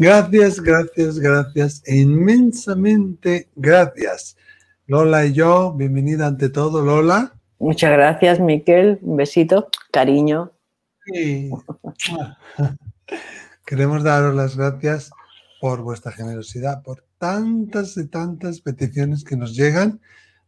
Gracias, 0.00 0.60
gracias, 0.60 1.18
gracias, 1.18 1.82
inmensamente 1.88 3.48
gracias. 3.56 4.36
Lola 4.86 5.26
y 5.26 5.32
yo, 5.32 5.72
bienvenida 5.72 6.28
ante 6.28 6.50
todo, 6.50 6.82
Lola. 6.82 7.34
Muchas 7.58 7.90
gracias, 7.90 8.38
Miquel. 8.38 9.00
Un 9.02 9.16
besito, 9.16 9.68
cariño. 9.90 10.52
Queremos 13.66 14.04
daros 14.04 14.36
las 14.36 14.56
gracias 14.56 15.10
por 15.60 15.82
vuestra 15.82 16.12
generosidad, 16.12 16.84
por 16.84 17.04
tantas 17.18 17.96
y 17.96 18.06
tantas 18.06 18.60
peticiones 18.60 19.24
que 19.24 19.36
nos 19.36 19.56
llegan 19.56 20.00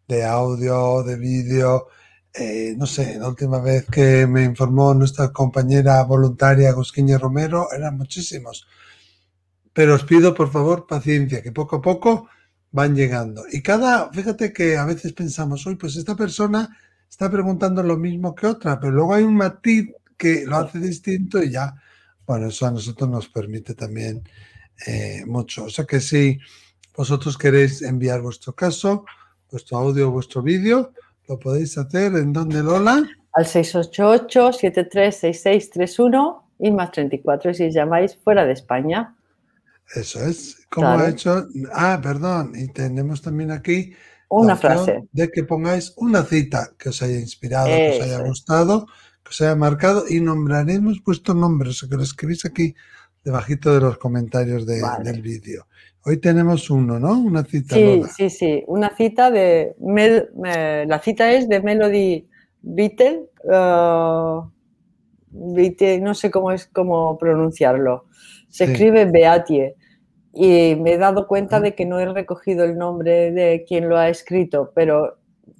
de 0.06 0.24
audio, 0.24 1.02
de 1.02 1.16
vídeo. 1.16 1.88
Eh, 2.32 2.74
no 2.76 2.86
sé, 2.86 3.18
la 3.18 3.26
última 3.26 3.58
vez 3.58 3.84
que 3.86 4.28
me 4.28 4.44
informó 4.44 4.94
nuestra 4.94 5.32
compañera 5.32 6.00
voluntaria 6.04 6.70
Gusquiña 6.70 7.18
Romero, 7.18 7.66
eran 7.72 7.96
muchísimos. 7.96 8.68
Pero 9.72 9.94
os 9.94 10.04
pido, 10.04 10.34
por 10.34 10.50
favor, 10.50 10.86
paciencia, 10.86 11.42
que 11.42 11.52
poco 11.52 11.76
a 11.76 11.82
poco 11.82 12.28
van 12.72 12.94
llegando. 12.94 13.44
Y 13.50 13.62
cada, 13.62 14.12
fíjate 14.12 14.52
que 14.52 14.76
a 14.76 14.84
veces 14.84 15.12
pensamos, 15.12 15.66
hoy 15.66 15.76
pues 15.76 15.96
esta 15.96 16.16
persona 16.16 16.76
está 17.08 17.30
preguntando 17.30 17.82
lo 17.82 17.96
mismo 17.96 18.34
que 18.34 18.46
otra, 18.46 18.78
pero 18.78 18.92
luego 18.92 19.14
hay 19.14 19.24
un 19.24 19.36
matiz 19.36 19.88
que 20.16 20.44
lo 20.46 20.56
hace 20.56 20.78
distinto 20.78 21.42
y 21.42 21.50
ya, 21.50 21.74
bueno, 22.26 22.48
eso 22.48 22.66
a 22.66 22.70
nosotros 22.70 23.08
nos 23.08 23.28
permite 23.28 23.74
también 23.74 24.22
eh, 24.86 25.24
mucho. 25.26 25.64
O 25.64 25.70
sea 25.70 25.84
que 25.84 26.00
si 26.00 26.38
vosotros 26.96 27.36
queréis 27.38 27.82
enviar 27.82 28.20
vuestro 28.20 28.54
caso, 28.54 29.04
vuestro 29.50 29.78
audio, 29.78 30.10
vuestro 30.10 30.42
vídeo, 30.42 30.92
lo 31.26 31.38
podéis 31.38 31.78
hacer 31.78 32.14
en 32.16 32.32
donde 32.32 32.62
Lola. 32.62 33.08
Al 33.32 33.46
688-736631 33.46 36.42
y 36.58 36.70
más 36.72 36.90
34 36.90 37.54
si 37.54 37.70
llamáis 37.70 38.16
fuera 38.16 38.44
de 38.44 38.52
España. 38.52 39.14
Eso 39.94 40.24
es. 40.24 40.66
¿Cómo 40.70 40.88
ha 40.88 41.08
hecho? 41.08 41.48
Ah, 41.72 42.00
perdón. 42.02 42.52
Y 42.54 42.68
tenemos 42.68 43.22
también 43.22 43.50
aquí 43.50 43.92
una 44.28 44.56
frase. 44.56 45.02
De 45.12 45.30
que 45.30 45.44
pongáis 45.44 45.92
una 45.96 46.22
cita 46.22 46.70
que 46.78 46.90
os 46.90 47.02
haya 47.02 47.18
inspirado, 47.18 47.66
que 47.66 47.98
os 47.98 48.02
haya 48.02 48.22
gustado, 48.22 48.86
que 49.24 49.30
os 49.30 49.40
haya 49.40 49.56
marcado 49.56 50.04
y 50.08 50.20
nombraremos 50.20 51.02
vuestro 51.04 51.34
nombre, 51.34 51.70
o 51.70 51.72
sea 51.72 51.88
que 51.88 51.96
lo 51.96 52.02
escribís 52.02 52.44
aquí 52.44 52.74
debajito 53.24 53.74
de 53.74 53.80
los 53.80 53.98
comentarios 53.98 54.66
del 54.66 55.22
vídeo. 55.22 55.66
Hoy 56.04 56.16
tenemos 56.16 56.70
uno, 56.70 56.98
¿no? 56.98 57.18
Una 57.18 57.44
cita. 57.44 57.74
Sí, 57.74 58.02
sí, 58.16 58.30
sí. 58.30 58.64
Una 58.66 58.96
cita 58.96 59.30
de. 59.30 59.74
la 60.86 61.00
cita 61.00 61.32
es 61.32 61.48
de 61.48 61.60
Melody 61.60 62.26
Beatle. 62.62 63.26
Uh, 63.44 64.48
no 65.32 66.14
sé 66.14 66.30
cómo 66.30 66.52
es 66.52 66.66
cómo 66.66 67.18
pronunciarlo. 67.18 68.06
Se 68.48 68.64
escribe 68.64 69.04
Beatie. 69.04 69.76
Y 70.32 70.76
me 70.76 70.92
he 70.92 70.98
dado 70.98 71.26
cuenta 71.26 71.60
de 71.60 71.74
que 71.74 71.86
no 71.86 71.98
he 71.98 72.06
recogido 72.06 72.64
el 72.64 72.78
nombre 72.78 73.32
de 73.32 73.64
quien 73.66 73.88
lo 73.88 73.96
ha 73.96 74.08
escrito, 74.08 74.72
pero 74.74 75.18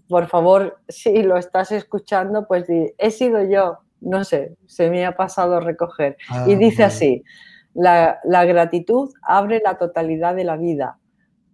por 0.09 0.27
favor, 0.27 0.79
si 0.89 1.23
lo 1.23 1.37
estás 1.37 1.71
escuchando, 1.71 2.47
pues 2.47 2.67
he 2.69 3.11
sido 3.11 3.43
yo. 3.45 3.79
No 4.01 4.25
sé, 4.25 4.57
se 4.67 4.91
me 4.91 5.05
ha 5.07 5.17
pasado 5.17 5.57
a 5.57 5.61
recoger. 5.61 6.17
Ah, 6.29 6.47
y 6.49 6.57
dice 6.57 6.85
así. 6.85 7.23
La, 7.75 8.19
gratitud 8.25 9.11
abre 9.23 9.63
la 9.65 9.79
totalidad 9.79 10.35
de 10.35 10.43
la 10.43 10.57
vida, 10.57 10.99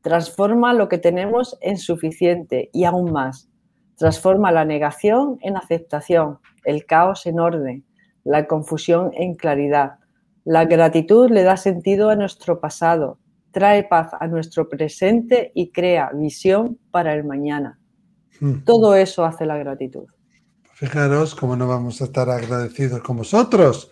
transforma 0.01 0.73
lo 0.73 0.89
que 0.89 0.97
tenemos 0.97 1.59
en 1.61 1.77
suficiente 1.77 2.71
y 2.73 2.85
aún 2.85 3.13
más. 3.13 3.51
Transforma 3.97 4.53
la 4.53 4.65
negación 4.65 5.39
en 5.43 5.57
aceptación, 5.57 6.39
el 6.65 6.87
caos 6.87 7.27
en 7.27 7.41
orden, 7.41 7.85
la 8.25 8.47
confusión 8.47 9.11
en 9.15 9.35
claridad. 9.35 9.99
La 10.47 10.65
gratitud 10.65 11.31
le 11.31 11.43
da 11.43 11.59
sentido 11.59 12.09
a 12.09 12.17
nuestro 12.17 12.61
pasado, 12.61 13.19
trae 13.51 13.85
paz 13.85 14.13
a 14.19 14.27
nuestro 14.27 14.69
presente 14.69 15.53
y 15.55 15.73
crea 15.73 16.11
visión 16.15 16.79
para 16.91 17.13
el 17.13 17.25
mañana. 17.25 17.79
Hmm. 18.41 18.65
Todo 18.65 18.95
eso 18.95 19.27
hace 19.27 19.45
la 19.45 19.59
gratitud. 19.59 20.07
Fijaros 20.73 21.35
cómo 21.35 21.55
no 21.57 21.67
vamos 21.67 22.01
a 22.01 22.05
estar 22.05 22.31
agradecidos 22.31 23.03
con 23.03 23.19
vosotros 23.19 23.91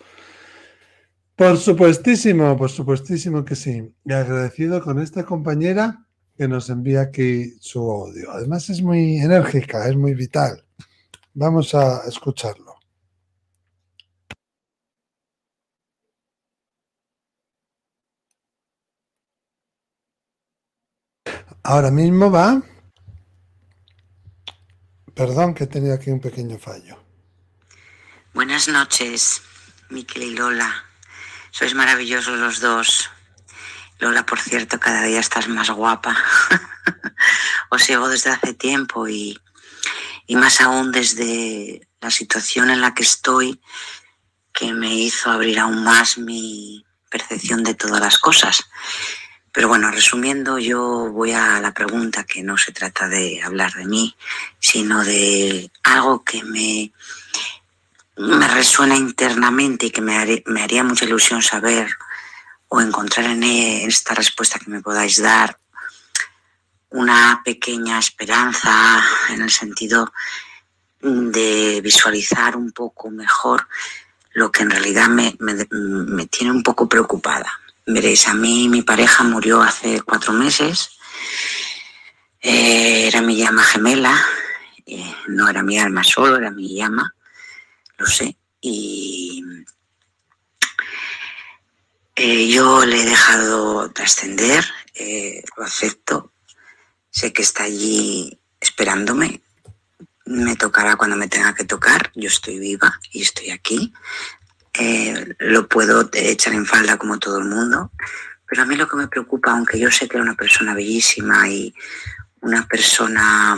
por 1.36 1.56
supuestísimo, 1.58 2.56
por 2.56 2.70
supuestísimo 2.70 3.44
que 3.44 3.56
sí. 3.56 3.92
Y 4.04 4.12
agradecido 4.12 4.80
con 4.80 5.00
esta 5.00 5.24
compañera 5.24 6.06
que 6.36 6.46
nos 6.46 6.70
envía 6.70 7.00
aquí 7.02 7.56
su 7.58 7.90
audio. 7.90 8.30
Además 8.30 8.70
es 8.70 8.80
muy 8.80 9.16
enérgica, 9.16 9.88
es 9.88 9.96
muy 9.96 10.14
vital. 10.14 10.64
Vamos 11.32 11.74
a 11.74 12.06
escucharlo. 12.06 12.73
Ahora 21.66 21.90
mismo 21.90 22.30
va. 22.30 22.60
Perdón 25.14 25.54
que 25.54 25.64
he 25.64 25.66
tenido 25.66 25.94
aquí 25.94 26.10
un 26.10 26.20
pequeño 26.20 26.58
fallo. 26.58 27.02
Buenas 28.34 28.68
noches, 28.68 29.40
Miquel 29.88 30.24
y 30.24 30.34
Lola. 30.34 30.84
Sois 31.52 31.74
maravillosos 31.74 32.38
los 32.38 32.60
dos. 32.60 33.10
Lola, 33.98 34.26
por 34.26 34.40
cierto, 34.40 34.78
cada 34.78 35.04
día 35.04 35.20
estás 35.20 35.48
más 35.48 35.70
guapa. 35.70 36.14
Os 37.70 37.82
sigo 37.82 38.10
desde 38.10 38.30
hace 38.30 38.52
tiempo 38.52 39.08
y, 39.08 39.40
y 40.26 40.36
más 40.36 40.60
aún 40.60 40.92
desde 40.92 41.88
la 41.98 42.10
situación 42.10 42.68
en 42.68 42.82
la 42.82 42.92
que 42.92 43.04
estoy 43.04 43.62
que 44.52 44.74
me 44.74 44.94
hizo 44.94 45.30
abrir 45.30 45.58
aún 45.58 45.82
más 45.82 46.18
mi 46.18 46.84
percepción 47.08 47.62
de 47.62 47.74
todas 47.74 48.00
las 48.00 48.18
cosas. 48.18 48.64
Pero 49.54 49.68
bueno, 49.68 49.90
resumiendo, 49.90 50.58
yo 50.58 51.10
voy 51.12 51.32
a 51.32 51.60
la 51.60 51.72
pregunta 51.72 52.24
que 52.24 52.42
no 52.42 52.58
se 52.58 52.72
trata 52.72 53.08
de 53.08 53.40
hablar 53.42 53.72
de 53.72 53.86
mí, 53.86 54.14
sino 54.58 55.02
de 55.04 55.70
algo 55.82 56.24
que 56.24 56.42
me 56.42 56.92
me 58.16 58.46
resuena 58.48 58.96
internamente 58.96 59.86
y 59.86 59.90
que 59.90 60.00
me, 60.00 60.16
haría 60.16 60.84
mucha 60.84 61.04
ilusión 61.04 61.42
saber 61.42 61.88
o 62.68 62.80
encontrar 62.80 63.26
en 63.26 63.42
esta 63.42 64.14
respuesta 64.14 64.58
que 64.58 64.70
me 64.70 64.82
podáis 64.82 65.20
dar 65.20 65.58
una 66.90 67.42
pequeña 67.44 67.98
esperanza 67.98 69.02
en 69.30 69.42
el 69.42 69.50
sentido 69.50 70.12
de 71.00 71.80
visualizar 71.82 72.56
un 72.56 72.72
poco 72.72 73.10
mejor 73.10 73.66
lo 74.32 74.50
que 74.50 74.62
en 74.62 74.70
realidad 74.70 75.08
me, 75.08 75.36
tiene 76.26 76.52
un 76.52 76.62
poco 76.62 76.88
preocupada. 76.88 77.60
Veréis, 77.86 78.26
a 78.28 78.34
mí 78.34 78.68
mi 78.68 78.82
pareja 78.82 79.24
murió 79.24 79.62
hace 79.62 80.00
cuatro 80.00 80.32
meses, 80.32 80.90
eh, 82.40 83.06
era 83.08 83.20
mi 83.20 83.36
llama 83.36 83.62
gemela, 83.62 84.18
no 85.28 85.48
era 85.48 85.62
mi 85.62 85.78
alma 85.78 86.04
solo, 86.04 86.36
era 86.36 86.50
mi 86.50 86.74
llama 86.74 87.14
lo 87.98 88.06
sé. 88.06 88.36
Y 88.60 89.42
eh, 92.16 92.48
yo 92.48 92.84
le 92.86 93.02
he 93.02 93.04
dejado 93.04 93.90
trascender, 93.90 94.64
eh, 94.94 95.42
lo 95.56 95.64
acepto, 95.64 96.32
sé 97.10 97.32
que 97.32 97.42
está 97.42 97.64
allí 97.64 98.40
esperándome, 98.60 99.42
me 100.26 100.56
tocará 100.56 100.96
cuando 100.96 101.16
me 101.16 101.28
tenga 101.28 101.54
que 101.54 101.64
tocar, 101.64 102.10
yo 102.14 102.28
estoy 102.28 102.58
viva 102.58 102.98
y 103.12 103.22
estoy 103.22 103.50
aquí. 103.50 103.92
Lo 105.38 105.68
puedo 105.68 106.08
echar 106.12 106.54
en 106.54 106.66
falda 106.66 106.96
como 106.96 107.18
todo 107.18 107.38
el 107.38 107.44
mundo, 107.44 107.92
pero 108.48 108.62
a 108.62 108.66
mí 108.66 108.76
lo 108.76 108.88
que 108.88 108.96
me 108.96 109.08
preocupa, 109.08 109.52
aunque 109.52 109.78
yo 109.78 109.90
sé 109.90 110.08
que 110.08 110.16
era 110.16 110.24
una 110.24 110.34
persona 110.34 110.74
bellísima 110.74 111.48
y 111.48 111.74
una 112.40 112.66
persona 112.66 113.56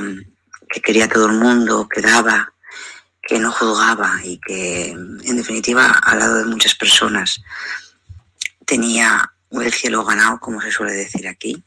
que 0.69 0.81
quería 0.81 1.05
a 1.05 1.09
todo 1.09 1.27
el 1.27 1.33
mundo, 1.33 1.89
que 1.89 2.01
daba, 2.01 2.53
que 3.23 3.39
no 3.39 3.51
juzgaba 3.51 4.21
y 4.23 4.39
que, 4.39 4.91
en 4.91 5.37
definitiva, 5.37 5.87
al 5.91 6.19
lado 6.19 6.37
de 6.37 6.45
muchas 6.45 6.75
personas 6.75 7.43
tenía 8.65 9.33
el 9.51 9.73
cielo 9.73 10.05
ganado, 10.05 10.39
como 10.39 10.61
se 10.61 10.71
suele 10.71 10.93
decir 10.93 11.27
aquí. 11.29 11.63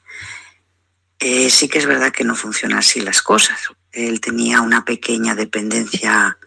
Eh, 1.19 1.49
sí 1.49 1.67
que 1.67 1.79
es 1.79 1.85
verdad 1.85 2.11
que 2.11 2.23
no 2.23 2.35
funcionan 2.35 2.79
así 2.79 3.01
las 3.01 3.21
cosas. 3.21 3.59
Él 3.91 4.21
tenía 4.21 4.61
una 4.61 4.85
pequeña 4.85 5.35
dependencia 5.35 6.37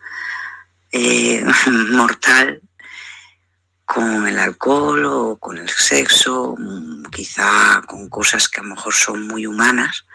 eh, 0.90 1.44
mortal 1.90 2.62
con 3.92 4.26
el 4.26 4.38
alcohol 4.38 5.04
o 5.04 5.36
con 5.36 5.58
el 5.58 5.68
sexo, 5.68 6.56
quizá 7.10 7.82
con 7.86 8.08
cosas 8.08 8.48
que 8.48 8.60
a 8.60 8.62
lo 8.62 8.70
mejor 8.70 8.94
son 8.94 9.26
muy 9.26 9.46
humanas, 9.46 10.06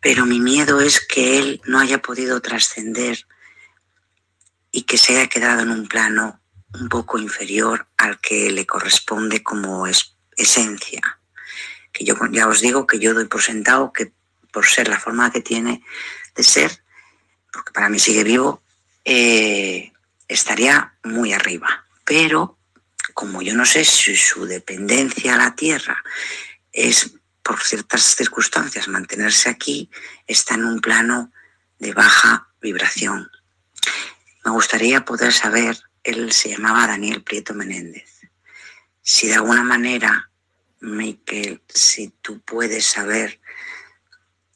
pero 0.00 0.26
mi 0.26 0.40
miedo 0.40 0.80
es 0.80 1.00
que 1.00 1.38
él 1.38 1.62
no 1.64 1.78
haya 1.78 2.02
podido 2.02 2.40
trascender 2.40 3.24
y 4.72 4.82
que 4.82 4.98
se 4.98 5.16
haya 5.16 5.28
quedado 5.28 5.60
en 5.62 5.70
un 5.70 5.86
plano 5.86 6.40
un 6.74 6.88
poco 6.88 7.20
inferior 7.20 7.86
al 7.98 8.18
que 8.18 8.50
le 8.50 8.66
corresponde 8.66 9.44
como 9.44 9.86
es, 9.86 10.16
esencia. 10.36 11.20
Que 11.92 12.04
yo 12.04 12.16
ya 12.32 12.48
os 12.48 12.62
digo 12.62 12.86
que 12.88 12.98
yo 12.98 13.14
doy 13.14 13.26
por 13.26 13.42
sentado 13.42 13.92
que 13.92 14.12
por 14.50 14.66
ser 14.66 14.88
la 14.88 14.98
forma 14.98 15.30
que 15.30 15.40
tiene 15.40 15.84
de 16.34 16.42
ser, 16.42 16.82
porque 17.52 17.70
para 17.70 17.88
mí 17.88 18.00
sigue 18.00 18.24
vivo, 18.24 18.60
eh, 19.04 19.92
estaría 20.26 20.94
muy 21.04 21.32
arriba. 21.32 21.86
Pero 22.04 22.58
como 23.12 23.42
yo 23.42 23.54
no 23.54 23.64
sé 23.64 23.84
si 23.84 24.16
su 24.16 24.46
dependencia 24.46 25.34
a 25.34 25.38
la 25.38 25.54
tierra 25.54 26.02
es 26.72 27.12
por 27.42 27.62
ciertas 27.62 28.02
circunstancias 28.14 28.88
mantenerse 28.88 29.48
aquí, 29.48 29.90
está 30.26 30.54
en 30.54 30.64
un 30.64 30.80
plano 30.80 31.32
de 31.78 31.92
baja 31.92 32.48
vibración. 32.60 33.30
Me 34.44 34.50
gustaría 34.52 35.04
poder 35.04 35.32
saber, 35.32 35.76
él 36.04 36.32
se 36.32 36.50
llamaba 36.50 36.86
Daniel 36.86 37.22
Prieto 37.22 37.54
Menéndez, 37.54 38.20
si 39.02 39.28
de 39.28 39.34
alguna 39.34 39.64
manera, 39.64 40.30
Michael, 40.80 41.60
si 41.68 42.08
tú 42.22 42.40
puedes 42.40 42.86
saber 42.86 43.40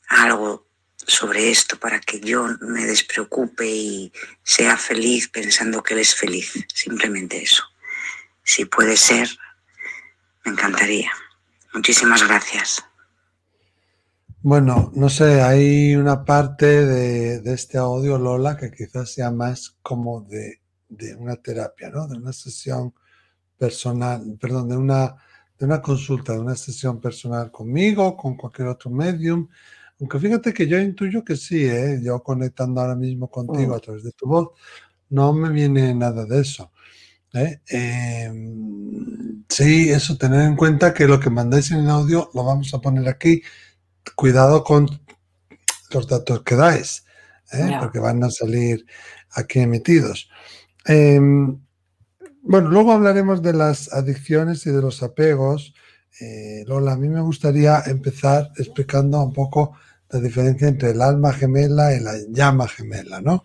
algo 0.09 0.67
sobre 1.07 1.51
esto 1.51 1.79
para 1.79 2.01
que 2.01 2.21
yo 2.21 2.49
me 2.61 2.85
despreocupe 2.85 3.67
y 3.67 4.13
sea 4.43 4.77
feliz 4.77 5.29
pensando 5.29 5.83
que 5.83 5.95
él 5.95 6.01
es 6.01 6.15
feliz, 6.15 6.53
simplemente 6.73 7.43
eso. 7.43 7.65
Si 8.47 8.65
puede 8.65 8.97
ser, 8.97 9.29
me 10.45 10.53
encantaría. 10.53 11.11
Muchísimas 11.75 12.27
gracias. 12.27 12.83
Bueno, 14.41 14.93
no 14.95 15.09
sé, 15.09 15.43
hay 15.43 15.97
una 15.97 16.25
parte 16.25 16.87
de, 16.87 17.53
este 17.53 17.77
audio, 17.77 18.17
Lola, 18.19 18.57
que 18.57 18.71
quizás 18.71 19.11
sea 19.11 19.33
más 19.33 19.77
como 19.83 20.21
de, 20.21 20.61
una 21.19 21.35
terapia, 21.35 21.91
¿no? 21.91 22.07
De 22.07 22.17
una 22.19 22.33
sesión 22.33 22.95
personal, 23.59 24.39
perdón, 24.41 24.69
de 24.69 24.77
una, 24.77 25.17
de 25.59 25.67
una 25.67 25.83
consulta, 25.83 26.33
de 26.33 26.39
una 26.39 26.55
sesión 26.55 27.01
personal 27.01 27.51
conmigo, 27.51 28.17
con 28.17 28.37
cualquier 28.37 28.69
otro 28.69 28.91
medium. 28.93 29.49
Aunque 29.99 30.21
fíjate 30.21 30.55
que 30.55 30.69
yo 30.69 30.79
intuyo 30.79 31.25
que 31.25 31.35
sí, 31.35 31.67
¿eh? 31.67 32.01
yo 32.01 32.23
conectando 32.23 32.81
ahora 32.81 32.95
mismo 32.95 33.29
contigo 33.29 33.73
mm. 33.73 33.77
a 33.77 33.81
través 33.81 34.05
de 34.05 34.13
tu 34.13 34.29
voz, 34.29 34.51
no 35.11 35.33
me 35.33 35.51
viene 35.51 35.93
nada 35.97 36.25
de 36.25 36.43
eso. 36.43 36.71
¿Eh? 37.35 37.61
Em, 37.69 39.45
sí, 39.49 39.91
eso, 39.91 40.17
tener 40.17 40.43
en 40.43 40.57
cuenta 40.57 40.95
que 40.95 41.07
lo 41.07 41.21
que 41.21 41.31
mandáis 41.31 41.71
en 41.71 41.81
el 41.81 41.91
audio 41.91 42.31
lo 42.35 42.45
vamos 42.45 42.73
a 42.75 42.81
poner 42.81 43.09
aquí 43.09 43.43
cuidado 44.15 44.63
con 44.65 44.89
los 45.91 46.07
datos 46.07 46.43
que 46.43 46.55
dais, 46.55 47.05
¿eh? 47.53 47.77
porque 47.81 47.99
van 47.99 48.23
a 48.25 48.31
salir 48.31 48.85
aquí 49.33 49.61
emitidos. 49.61 50.29
Em, 50.85 51.59
bueno, 52.43 52.71
luego 52.71 52.93
hablaremos 52.93 53.43
de 53.43 53.53
las 53.53 53.93
adicciones 53.93 54.67
y 54.67 54.71
de 54.71 54.81
los 54.81 55.03
apegos. 55.03 55.75
Eh, 56.21 56.65
Lola, 56.67 56.93
a 56.93 56.97
mí 56.97 57.09
me 57.09 57.21
gustaría 57.21 57.83
empezar 57.87 58.53
explicando 58.57 59.23
un 59.23 59.33
poco 59.33 59.73
la 60.11 60.21
diferencia 60.21 60.69
entre 60.69 60.91
el 60.91 61.03
alma 61.03 61.33
gemela 61.33 61.93
y 61.93 62.01
la 62.01 62.15
llama 62.31 62.69
gemela, 62.69 63.21
¿no? 63.21 63.45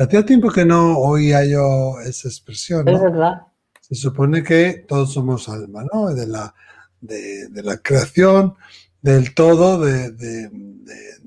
Hacía 0.00 0.24
tiempo 0.24 0.50
que 0.50 0.64
no 0.64 0.98
oía 0.98 1.44
yo 1.44 2.00
esa 2.00 2.28
expresión. 2.28 2.88
Es 2.88 3.00
verdad. 3.00 3.42
Se 3.80 3.94
supone 3.94 4.42
que 4.42 4.84
todos 4.88 5.12
somos 5.12 5.48
alma, 5.48 5.84
¿no? 5.92 6.14
De 6.14 6.26
la, 6.26 6.54
de 7.00 7.62
la 7.62 7.76
creación, 7.78 8.54
del 9.02 9.34
todo, 9.34 9.78
de, 9.78 10.50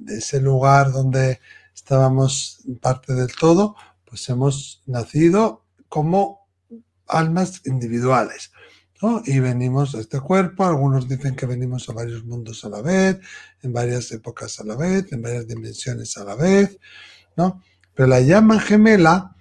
ese 0.08 0.42
lugar 0.42 0.92
donde 0.92 1.40
estábamos 1.74 2.60
parte 2.82 3.14
del 3.14 3.34
todo, 3.36 3.76
pues 4.06 4.28
hemos 4.30 4.82
nacido 4.86 5.66
como 5.88 6.48
almas 7.08 7.62
individuales. 7.66 8.52
¿no? 9.02 9.22
Y 9.26 9.40
venimos 9.40 9.96
a 9.96 10.00
este 10.00 10.20
cuerpo, 10.20 10.66
algunos 10.66 11.08
dicen 11.08 11.36
que 11.36 11.46
venimos 11.46 11.90
a 11.90 11.94
varios 11.94 12.24
mundos 12.26 12.64
a 12.64 12.70
la 12.70 12.82
vez, 12.82 13.20
en 13.62 13.74
varias 13.74 14.12
épocas 14.12 14.60
a 14.60 14.64
la 14.64 14.76
vez, 14.76 15.12
en 15.12 15.22
varias 15.22 15.48
dimensiones 15.48 16.18
a 16.18 16.24
la 16.24 16.36
vez, 16.36 16.80
¿no? 17.36 17.62
Pero 17.96 18.08
la 18.08 18.22
llama 18.22 18.60
gemela 18.60 19.36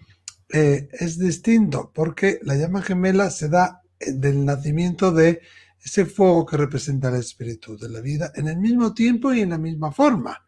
eh, 0.49 0.89
es 0.93 1.19
distinto, 1.19 1.91
porque 1.95 2.39
la 2.43 2.57
llama 2.57 2.83
gemela 2.83 3.31
se 3.31 3.49
da 3.49 3.83
eh, 3.99 4.13
del 4.13 4.45
nacimiento 4.45 5.13
de 5.13 5.41
ese 5.85 6.07
fuego 6.07 6.47
que 6.47 6.57
representa 6.57 7.09
el 7.09 7.17
espíritu 7.17 7.77
de 7.77 7.89
la 7.89 8.01
vida 8.01 8.33
en 8.37 8.49
el 8.49 8.59
mismo 8.59 8.95
tiempo 8.95 9.33
y 9.33 9.41
en 9.41 9.51
la 9.51 9.59
misma 9.59 9.91
forma. 9.93 10.45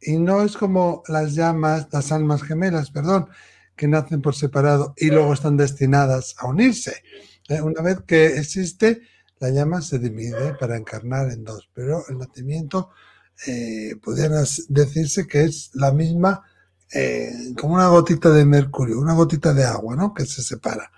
Y 0.00 0.18
no 0.18 0.42
es 0.42 0.56
como 0.56 1.02
las 1.08 1.34
llamas, 1.34 1.88
las 1.90 2.12
almas 2.12 2.42
gemelas, 2.42 2.90
perdón, 2.90 3.28
que 3.74 3.88
nacen 3.88 4.22
por 4.22 4.34
separado 4.34 4.94
y 4.96 5.10
luego 5.10 5.32
están 5.32 5.56
destinadas 5.56 6.34
a 6.38 6.46
unirse. 6.46 7.02
Eh, 7.48 7.60
una 7.60 7.82
vez 7.82 8.00
que 8.06 8.26
existe, 8.38 9.02
la 9.38 9.50
llama 9.50 9.82
se 9.82 9.98
divide 9.98 10.54
para 10.58 10.76
encarnar 10.76 11.30
en 11.30 11.44
dos, 11.44 11.68
pero 11.74 12.04
el 12.08 12.18
nacimiento 12.18 12.90
eh, 13.46 13.96
pudiera 14.02 14.42
decirse 14.68 15.26
que 15.26 15.44
es 15.44 15.70
la 15.74 15.92
misma, 15.92 16.42
eh, 16.92 17.30
como 17.60 17.74
una 17.74 17.88
gotita 17.88 18.30
de 18.30 18.44
mercurio, 18.44 19.00
una 19.00 19.14
gotita 19.14 19.52
de 19.52 19.64
agua, 19.64 19.96
¿no? 19.96 20.14
Que 20.14 20.24
se 20.24 20.42
separa. 20.42 20.90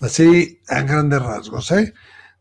Así, 0.00 0.60
a 0.68 0.82
grandes 0.82 1.22
rasgos, 1.22 1.70
¿eh? 1.72 1.92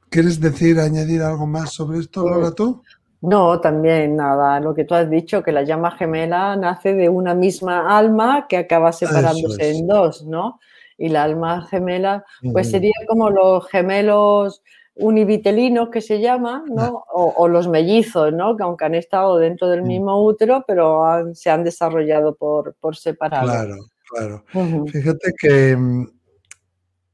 ¿Quieres 0.10 0.40
decir, 0.40 0.80
añadir 0.80 1.22
algo 1.22 1.48
más 1.48 1.74
sobre 1.74 2.00
esto, 2.00 2.28
Lola, 2.28 2.52
tú? 2.52 2.82
No, 3.22 3.60
también 3.60 4.16
nada. 4.16 4.60
Lo 4.60 4.74
que 4.74 4.86
tú 4.86 4.94
has 4.96 5.10
dicho, 5.10 5.44
que 5.44 5.52
la 5.52 5.64
llama 5.64 5.92
gemela 5.92 6.56
nace 6.56 6.94
de 6.94 7.10
una 7.10 7.34
misma 7.34 7.98
alma 7.98 8.46
que 8.48 8.58
acaba 8.58 8.92
separándose 8.92 9.72
en 9.72 9.88
dos, 9.88 10.24
¿no? 10.24 10.60
Y 10.98 11.10
la 11.10 11.24
alma 11.24 11.68
gemela, 11.68 12.26
pues 12.54 12.72
sería 12.72 12.94
como 13.08 13.30
los 13.30 13.68
gemelos 13.68 14.64
univitelinos 15.00 15.90
que 15.90 16.02
se 16.02 16.20
llaman, 16.20 16.66
¿no? 16.68 17.04
O, 17.14 17.48
los 17.48 17.68
mellizos, 17.68 18.34
¿no? 18.34 18.56
Que 18.58 18.64
aunque 18.64 18.86
han 18.86 18.96
estado 18.96 19.38
dentro 19.38 19.68
del 19.68 19.84
mismo 19.84 20.24
útero, 20.24 20.64
pero 20.68 21.34
se 21.34 21.50
han 21.50 21.64
desarrollado 21.64 22.36
por, 22.36 22.76
por 22.80 22.96
separado. 22.96 23.46
Claro, 23.46 23.76
claro. 24.10 24.46
Fíjate 24.88 25.34
que 25.40 25.76
mm, 25.76 26.08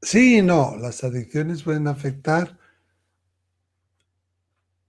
sí 0.02 0.38
y 0.38 0.42
no, 0.42 0.76
las 0.76 1.04
adicciones 1.04 1.62
pueden 1.62 1.88
afectar 1.88 2.58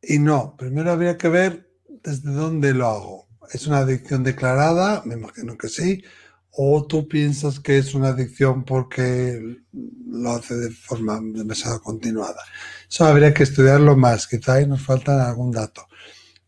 y 0.08 0.20
no, 0.20 0.56
primero 0.56 0.92
habría 0.92 1.18
que 1.18 1.30
ver 1.30 1.70
desde 2.04 2.32
dónde 2.32 2.74
lo 2.74 2.88
hago. 2.88 3.28
¿Es 3.52 3.68
una 3.68 3.80
adicción 3.80 4.24
declarada? 4.24 5.02
Me 5.06 5.16
imagino 5.16 5.58
que 5.58 5.68
sí. 5.68 6.04
¿O 6.52 6.86
tú 6.86 7.08
piensas 7.08 7.60
que 7.60 7.78
es 7.78 7.94
una 7.96 8.10
adicción 8.10 8.64
porque 8.64 9.42
lo 9.74 10.32
hace 10.32 10.56
de 10.56 10.72
forma 10.72 11.20
demasiado 11.22 11.82
continuada? 11.82 12.42
Eso 12.90 13.06
habría 13.06 13.34
que 13.34 13.44
estudiarlo 13.44 13.96
más. 13.96 14.28
Quizá 14.28 14.54
ahí 14.54 14.68
nos 14.68 14.82
falta 14.82 15.28
algún 15.28 15.52
dato. 15.52 15.88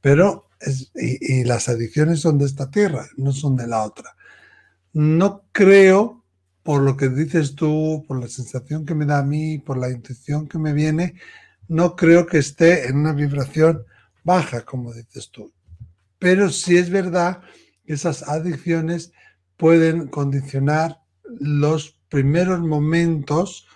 Pero, 0.01 0.49
y, 0.95 1.39
y 1.39 1.43
las 1.43 1.69
adicciones 1.69 2.19
son 2.19 2.37
de 2.37 2.45
esta 2.45 2.69
tierra, 2.69 3.07
no 3.17 3.31
son 3.31 3.55
de 3.55 3.67
la 3.67 3.83
otra. 3.83 4.15
No 4.93 5.45
creo, 5.51 6.23
por 6.63 6.81
lo 6.81 6.97
que 6.97 7.09
dices 7.09 7.55
tú, 7.55 8.03
por 8.07 8.19
la 8.19 8.27
sensación 8.27 8.85
que 8.85 8.95
me 8.95 9.05
da 9.05 9.19
a 9.19 9.23
mí, 9.23 9.59
por 9.59 9.77
la 9.77 9.89
intuición 9.89 10.47
que 10.47 10.57
me 10.57 10.73
viene, 10.73 11.15
no 11.67 11.95
creo 11.95 12.25
que 12.25 12.37
esté 12.37 12.87
en 12.87 12.97
una 12.97 13.13
vibración 13.13 13.85
baja, 14.23 14.61
como 14.61 14.93
dices 14.93 15.29
tú. 15.31 15.51
Pero 16.19 16.49
sí 16.49 16.77
es 16.77 16.89
verdad 16.89 17.41
que 17.85 17.93
esas 17.93 18.23
adicciones 18.23 19.11
pueden 19.55 20.07
condicionar 20.07 21.01
los 21.39 21.97
primeros 22.09 22.59
momentos 22.61 23.67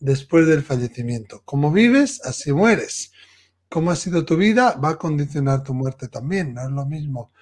después 0.00 0.46
del 0.46 0.62
fallecimiento. 0.62 1.42
Como 1.44 1.70
vives, 1.70 2.20
así 2.24 2.52
mueres. 2.52 3.12
Cómo 3.68 3.92
ha 3.92 3.96
sido 3.96 4.24
tu 4.24 4.36
vida 4.36 4.74
va 4.82 4.90
a 4.90 4.98
condicionar 4.98 5.62
tu 5.62 5.74
muerte 5.74 6.08
también. 6.08 6.54
No 6.54 6.62
es 6.62 6.70
lo 6.70 6.86
mismo 6.86 7.32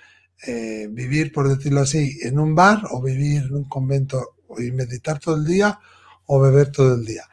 eh, 0.46 0.86
vivir, 0.90 1.32
por 1.32 1.48
decirlo 1.48 1.80
así, 1.80 2.18
en 2.22 2.38
un 2.38 2.54
bar 2.54 2.82
o 2.90 3.02
vivir 3.02 3.44
en 3.44 3.54
un 3.54 3.64
convento 3.64 4.36
y 4.58 4.70
meditar 4.72 5.18
todo 5.18 5.36
el 5.36 5.44
día 5.44 5.78
o 6.26 6.40
beber 6.40 6.70
todo 6.70 6.94
el 6.94 7.04
día 7.04 7.24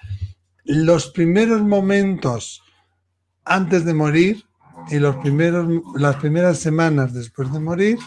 los 0.66 1.12
primeros 1.12 1.62
momentos 1.62 2.64
antes 3.46 3.86
de 3.86 3.94
morir 3.94 4.44
y 4.90 4.98
los 4.98 5.16
primeros, 5.18 5.68
las 5.96 6.16
primeras 6.18 6.58
semanas 6.58 7.14
después 7.14 7.54
de 7.54 7.60
morir 7.60 8.00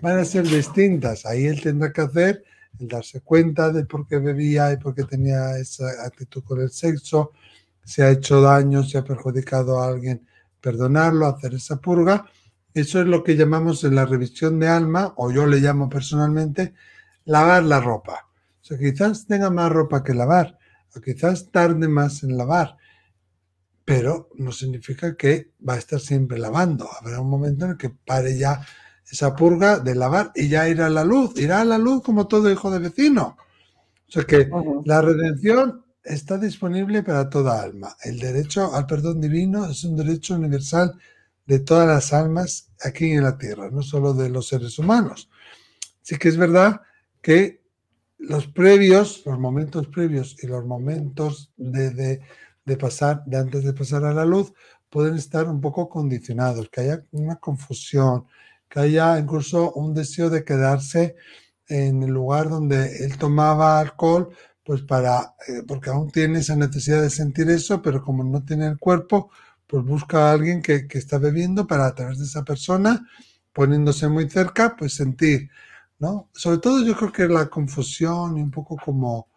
van 0.00 0.18
a 0.18 0.24
ser 0.24 0.46
distintas. 0.46 1.24
Ahí 1.24 1.46
él 1.46 1.62
tendrá 1.62 1.92
que 1.92 2.00
hacer 2.00 2.44
el 2.78 2.88
darse 2.88 3.20
cuenta 3.20 3.70
de 3.72 3.84
por 3.84 4.06
qué 4.06 4.18
bebía 4.18 4.72
y 4.72 4.76
por 4.76 4.94
qué 4.94 5.04
tenía 5.04 5.56
esa 5.58 5.86
actitud 6.04 6.42
con 6.42 6.60
el 6.60 6.70
sexo, 6.70 7.32
si 7.84 8.02
ha 8.02 8.10
hecho 8.10 8.40
daño, 8.40 8.82
si 8.82 8.96
ha 8.96 9.04
perjudicado 9.04 9.80
a 9.80 9.88
alguien, 9.88 10.26
perdonarlo, 10.60 11.26
hacer 11.26 11.54
esa 11.54 11.76
purga. 11.76 12.26
Eso 12.74 13.00
es 13.00 13.06
lo 13.06 13.22
que 13.22 13.36
llamamos 13.36 13.84
en 13.84 13.94
la 13.94 14.06
revisión 14.06 14.58
de 14.58 14.68
alma, 14.68 15.12
o 15.16 15.30
yo 15.30 15.46
le 15.46 15.60
llamo 15.60 15.88
personalmente, 15.88 16.74
lavar 17.24 17.64
la 17.64 17.80
ropa. 17.80 18.28
O 18.60 18.64
sea, 18.64 18.78
quizás 18.78 19.26
tenga 19.26 19.50
más 19.50 19.70
ropa 19.70 20.02
que 20.02 20.14
lavar, 20.14 20.58
o 20.94 21.00
quizás 21.00 21.50
tarde 21.50 21.88
más 21.88 22.22
en 22.22 22.36
lavar, 22.36 22.76
pero 23.84 24.30
no 24.36 24.52
significa 24.52 25.16
que 25.16 25.50
va 25.68 25.74
a 25.74 25.78
estar 25.78 26.00
siempre 26.00 26.38
lavando. 26.38 26.88
Habrá 27.00 27.20
un 27.20 27.28
momento 27.28 27.64
en 27.64 27.72
el 27.72 27.76
que 27.76 27.90
pare 27.90 28.38
ya 28.38 28.64
esa 29.12 29.36
purga 29.36 29.78
de 29.78 29.94
lavar 29.94 30.32
y 30.34 30.48
ya 30.48 30.66
irá 30.70 30.86
a 30.86 30.90
la 30.90 31.04
luz, 31.04 31.36
irá 31.36 31.60
a 31.60 31.66
la 31.66 31.76
luz 31.76 32.02
como 32.02 32.26
todo 32.26 32.50
hijo 32.50 32.70
de 32.70 32.78
vecino. 32.78 33.36
O 34.08 34.10
sea 34.10 34.24
que 34.24 34.48
la 34.86 35.02
redención 35.02 35.84
está 36.02 36.38
disponible 36.38 37.02
para 37.02 37.28
toda 37.28 37.62
alma. 37.62 37.94
El 38.02 38.18
derecho 38.18 38.74
al 38.74 38.86
perdón 38.86 39.20
divino 39.20 39.66
es 39.66 39.84
un 39.84 39.96
derecho 39.96 40.34
universal 40.34 40.94
de 41.44 41.58
todas 41.58 41.86
las 41.86 42.14
almas 42.14 42.70
aquí 42.82 43.12
en 43.12 43.24
la 43.24 43.36
tierra, 43.36 43.68
no 43.70 43.82
solo 43.82 44.14
de 44.14 44.30
los 44.30 44.48
seres 44.48 44.78
humanos. 44.78 45.28
Sí 46.00 46.16
que 46.16 46.28
es 46.28 46.38
verdad 46.38 46.80
que 47.20 47.60
los 48.16 48.46
previos, 48.46 49.24
los 49.26 49.38
momentos 49.38 49.88
previos 49.88 50.42
y 50.42 50.46
los 50.46 50.64
momentos 50.64 51.52
de, 51.58 52.20
de 52.64 52.76
pasar, 52.78 53.24
de 53.26 53.36
antes 53.36 53.62
de 53.62 53.74
pasar 53.74 54.04
a 54.04 54.14
la 54.14 54.24
luz, 54.24 54.54
pueden 54.88 55.16
estar 55.16 55.46
un 55.48 55.60
poco 55.60 55.90
condicionados, 55.90 56.70
que 56.70 56.80
haya 56.80 57.04
una 57.12 57.36
confusión, 57.36 58.24
que 58.72 58.80
haya 58.80 59.18
incluso 59.18 59.70
un 59.74 59.92
deseo 59.92 60.30
de 60.30 60.44
quedarse 60.44 61.14
en 61.68 62.02
el 62.02 62.10
lugar 62.10 62.48
donde 62.48 63.04
él 63.04 63.18
tomaba 63.18 63.78
alcohol, 63.78 64.30
pues 64.64 64.80
para, 64.80 65.34
eh, 65.46 65.62
porque 65.68 65.90
aún 65.90 66.10
tiene 66.10 66.38
esa 66.38 66.56
necesidad 66.56 67.02
de 67.02 67.10
sentir 67.10 67.50
eso, 67.50 67.82
pero 67.82 68.02
como 68.02 68.24
no 68.24 68.42
tiene 68.42 68.66
el 68.66 68.78
cuerpo, 68.78 69.30
pues 69.66 69.84
busca 69.84 70.30
a 70.30 70.32
alguien 70.32 70.62
que, 70.62 70.88
que 70.88 70.96
está 70.96 71.18
bebiendo 71.18 71.66
para 71.66 71.86
a 71.86 71.94
través 71.94 72.18
de 72.18 72.24
esa 72.24 72.44
persona, 72.44 73.06
poniéndose 73.52 74.08
muy 74.08 74.30
cerca, 74.30 74.74
pues 74.74 74.94
sentir, 74.94 75.50
¿no? 75.98 76.30
Sobre 76.32 76.56
todo 76.56 76.82
yo 76.82 76.96
creo 76.96 77.12
que 77.12 77.28
la 77.28 77.50
confusión 77.50 78.38
y 78.38 78.42
un 78.42 78.50
poco 78.50 78.78
como, 78.82 79.28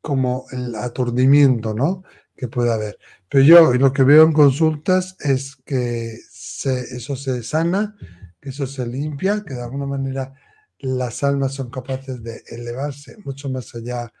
como 0.00 0.46
el 0.50 0.74
aturdimiento, 0.74 1.74
¿no? 1.74 2.02
Que 2.36 2.48
puede 2.48 2.72
haber. 2.72 2.98
Pero 3.28 3.44
yo 3.44 3.72
lo 3.74 3.92
que 3.92 4.02
veo 4.02 4.24
en 4.24 4.32
consultas 4.32 5.14
es 5.20 5.54
que 5.64 6.18
eso 6.64 7.14
se 7.14 7.44
sana, 7.44 7.94
que 8.42 8.50
eso 8.50 8.66
se 8.66 8.84
limpia, 8.84 9.44
que 9.46 9.54
de 9.54 9.62
alguna 9.62 9.86
manera 9.86 10.34
las 10.80 11.22
almas 11.22 11.54
son 11.54 11.70
capaces 11.70 12.22
de 12.24 12.42
elevarse 12.48 13.16
mucho 13.24 13.48
más 13.48 13.72
allá 13.76 14.12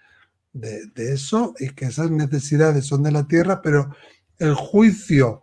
de, 0.52 0.88
eso 0.94 1.54
y 1.58 1.70
que 1.70 1.86
esas 1.86 2.08
necesidades 2.10 2.86
son 2.86 3.02
de 3.02 3.10
la 3.10 3.26
tierra, 3.26 3.60
pero 3.60 3.90
el 4.38 4.54
juicio 4.54 5.42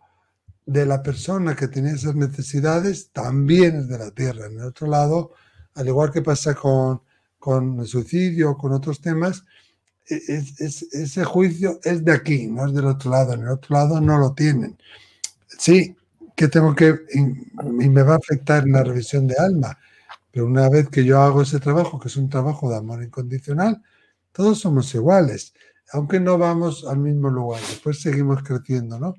de 0.65 0.85
la 0.85 1.03
persona 1.03 1.57
que 1.57 1.67
tiene 1.67 1.91
esas 1.91 2.15
necesidades 2.15 3.11
también 3.11 3.75
es 3.75 3.87
de 3.89 3.97
la 3.97 4.11
tierra. 4.11 4.45
En 4.45 4.59
el 4.59 4.65
otro 4.65 4.87
lado, 4.87 5.33
al 5.73 5.87
igual 5.87 6.11
que 6.11 6.21
pasa 6.21 6.55
con, 6.55 7.01
con 7.37 7.81
el 7.81 7.87
suicidio, 7.87 8.55
con 8.55 8.71
otros 8.71 9.01
temas, 9.01 9.43
e, 10.07 10.41
ese 10.59 11.25
juicio 11.25 11.81
es 11.83 12.05
de 12.05 12.13
aquí, 12.13 12.47
no 12.47 12.65
es 12.65 12.73
del 12.73 12.85
otro 12.85 13.11
lado. 13.11 13.33
En 13.33 13.41
el 13.41 13.49
otro 13.49 13.75
lado 13.75 13.99
no 13.99 14.17
lo 14.19 14.33
tienen. 14.33 14.77
Sí, 15.57 15.97
que 16.39 16.47
tengo 16.47 16.73
que, 16.73 16.97
y 17.13 17.89
me 17.89 18.01
va 18.01 18.13
a 18.13 18.17
afectar 18.17 18.63
en 18.63 18.71
la 18.71 18.81
revisión 18.81 19.27
de 19.27 19.35
alma, 19.37 19.77
pero 20.31 20.45
una 20.45 20.69
vez 20.69 20.87
que 20.87 21.03
yo 21.03 21.21
hago 21.21 21.41
ese 21.41 21.59
trabajo, 21.59 21.99
que 21.99 22.07
es 22.07 22.15
un 22.15 22.29
trabajo 22.29 22.69
de 22.69 22.77
amor 22.77 23.03
incondicional, 23.03 23.83
todos 24.31 24.57
somos 24.57 24.95
iguales, 24.95 25.53
aunque 25.91 26.21
no 26.21 26.37
vamos 26.37 26.85
al 26.87 26.99
mismo 26.99 27.29
lugar, 27.29 27.59
después 27.59 28.01
seguimos 28.01 28.41
creciendo, 28.41 28.97
¿no? 28.97 29.15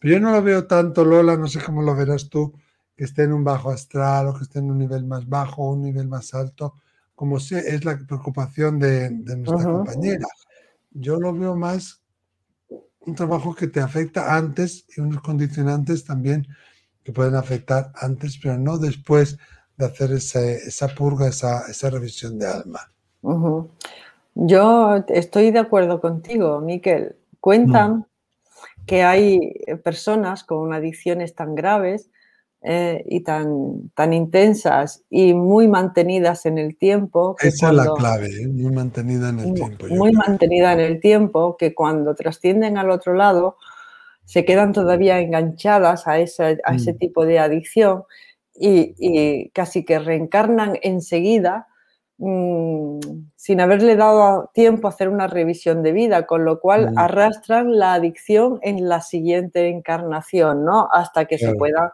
Pero 0.00 0.14
yo 0.14 0.20
no 0.20 0.32
lo 0.32 0.42
veo 0.42 0.66
tanto, 0.66 1.04
Lola, 1.04 1.36
no 1.36 1.48
sé 1.48 1.60
cómo 1.60 1.82
lo 1.82 1.94
verás 1.94 2.30
tú, 2.30 2.54
que 2.96 3.04
esté 3.04 3.24
en 3.24 3.34
un 3.34 3.44
bajo 3.44 3.70
astral 3.70 4.28
o 4.28 4.34
que 4.34 4.44
esté 4.44 4.60
en 4.60 4.70
un 4.70 4.78
nivel 4.78 5.04
más 5.04 5.28
bajo 5.28 5.64
o 5.64 5.74
un 5.74 5.82
nivel 5.82 6.08
más 6.08 6.32
alto, 6.32 6.76
como 7.14 7.36
es 7.36 7.84
la 7.84 7.98
preocupación 7.98 8.78
de, 8.78 9.10
nuestra 9.10 9.70
compañera. 9.70 10.26
Yo 10.92 11.20
lo 11.20 11.34
veo 11.34 11.56
más 11.56 12.00
un 13.06 13.14
trabajo 13.14 13.54
que 13.54 13.66
te 13.66 13.80
afecta 13.80 14.36
antes 14.36 14.86
y 14.96 15.00
unos 15.00 15.22
condicionantes 15.22 16.04
también 16.04 16.46
que 17.02 17.12
pueden 17.12 17.34
afectar 17.34 17.92
antes, 17.94 18.38
pero 18.42 18.58
no 18.58 18.78
después 18.78 19.38
de 19.76 19.86
hacer 19.86 20.12
esa 20.12 20.88
purga, 20.88 21.28
esa, 21.28 21.66
esa, 21.68 21.90
revisión 21.90 22.38
de 22.38 22.46
alma. 22.46 22.80
Yo 24.34 25.04
estoy 25.08 25.50
de 25.50 25.58
acuerdo 25.58 26.00
contigo, 26.00 26.60
Miquel. 26.60 27.16
Cuentan 27.40 27.92
mm. 27.92 28.04
que 28.86 29.02
hay 29.02 29.54
personas 29.82 30.44
con 30.44 30.72
adicciones 30.72 31.34
tan 31.34 31.54
graves 31.54 32.10
eh, 32.66 33.04
y 33.06 33.20
tan, 33.20 33.90
tan 33.90 34.14
intensas 34.14 35.04
y 35.10 35.34
muy 35.34 35.68
mantenidas 35.68 36.46
en 36.46 36.56
el 36.56 36.78
tiempo. 36.78 37.36
Esa 37.40 37.68
es 37.68 37.74
la 37.74 37.92
clave, 37.94 38.28
¿eh? 38.28 38.48
muy 38.48 38.72
mantenida 38.72 39.28
en 39.28 39.40
el 39.40 39.52
tiempo. 39.52 39.86
Muy 39.88 40.12
mantenida 40.12 40.72
en 40.72 40.80
el 40.80 40.98
tiempo, 40.98 41.58
que 41.58 41.74
cuando 41.74 42.14
trascienden 42.14 42.78
al 42.78 42.88
otro 42.88 43.12
lado 43.12 43.58
se 44.24 44.46
quedan 44.46 44.72
todavía 44.72 45.20
enganchadas 45.20 46.08
a, 46.08 46.18
ese, 46.18 46.58
a 46.64 46.74
ese 46.74 46.94
mm. 46.94 46.96
tipo 46.96 47.26
de 47.26 47.38
adicción 47.38 48.04
y, 48.54 49.50
casi 49.50 49.84
que 49.84 49.98
reencarnan 49.98 50.78
enseguida 50.80 51.66
mm, 52.16 52.98
sin 53.36 53.60
haberle 53.60 53.94
dado 53.94 54.50
tiempo 54.54 54.86
a 54.86 54.90
hacer 54.90 55.10
una 55.10 55.26
revisión 55.26 55.82
de 55.82 55.92
vida, 55.92 56.24
con 56.24 56.46
lo 56.46 56.60
cual 56.60 56.94
arrastran 56.96 57.76
la 57.78 57.92
adicción 57.92 58.58
en 58.62 58.88
la 58.88 59.02
siguiente 59.02 59.68
encarnación, 59.68 60.64
¿no? 60.64 60.88
Hasta 60.90 61.26
que 61.26 61.36
se 61.36 61.54
pueda 61.56 61.92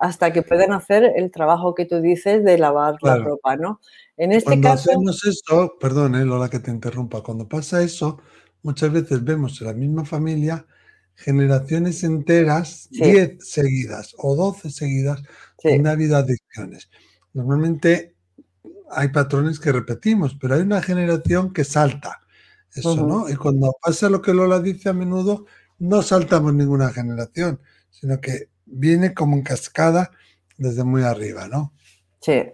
hasta 0.00 0.32
que 0.32 0.42
puedan 0.42 0.72
hacer 0.72 1.12
el 1.14 1.30
trabajo 1.30 1.74
que 1.74 1.84
tú 1.84 2.00
dices 2.00 2.42
de 2.42 2.56
lavar 2.56 2.96
la 3.02 3.18
ropa, 3.18 3.56
¿no? 3.56 3.80
En 4.16 4.32
este 4.32 4.46
Cuando 4.46 4.68
caso... 4.68 4.90
hacemos 4.90 5.24
eso, 5.26 5.76
perdón, 5.78 6.14
eh, 6.14 6.24
Lola, 6.24 6.48
que 6.48 6.58
te 6.58 6.70
interrumpa, 6.70 7.22
cuando 7.22 7.46
pasa 7.46 7.82
eso, 7.82 8.18
muchas 8.62 8.90
veces 8.90 9.22
vemos 9.22 9.60
en 9.60 9.66
la 9.66 9.74
misma 9.74 10.06
familia 10.06 10.66
generaciones 11.14 12.02
enteras, 12.02 12.88
10 12.92 13.46
seguidas 13.46 14.14
o 14.16 14.34
12 14.34 14.70
seguidas, 14.70 15.22
una 15.64 15.94
vida 15.94 16.22
de 16.22 16.32
adicciones. 16.32 16.88
Normalmente 17.34 18.14
hay 18.90 19.08
patrones 19.08 19.60
que 19.60 19.70
repetimos, 19.70 20.34
pero 20.40 20.54
hay 20.54 20.62
una 20.62 20.80
generación 20.80 21.52
que 21.52 21.64
salta 21.64 22.22
eso, 22.74 23.06
¿no? 23.06 23.28
Y 23.28 23.36
cuando 23.36 23.76
pasa 23.82 24.08
lo 24.08 24.22
que 24.22 24.32
Lola 24.32 24.60
dice 24.60 24.88
a 24.88 24.94
menudo, 24.94 25.44
no 25.78 26.00
saltamos 26.00 26.54
ninguna 26.54 26.88
generación, 26.88 27.60
sino 27.90 28.18
que 28.18 28.48
viene 28.70 29.14
como 29.14 29.36
en 29.36 29.42
cascada 29.42 30.10
desde 30.56 30.84
muy 30.84 31.02
arriba, 31.02 31.48
¿no? 31.48 31.72
Sí. 32.20 32.44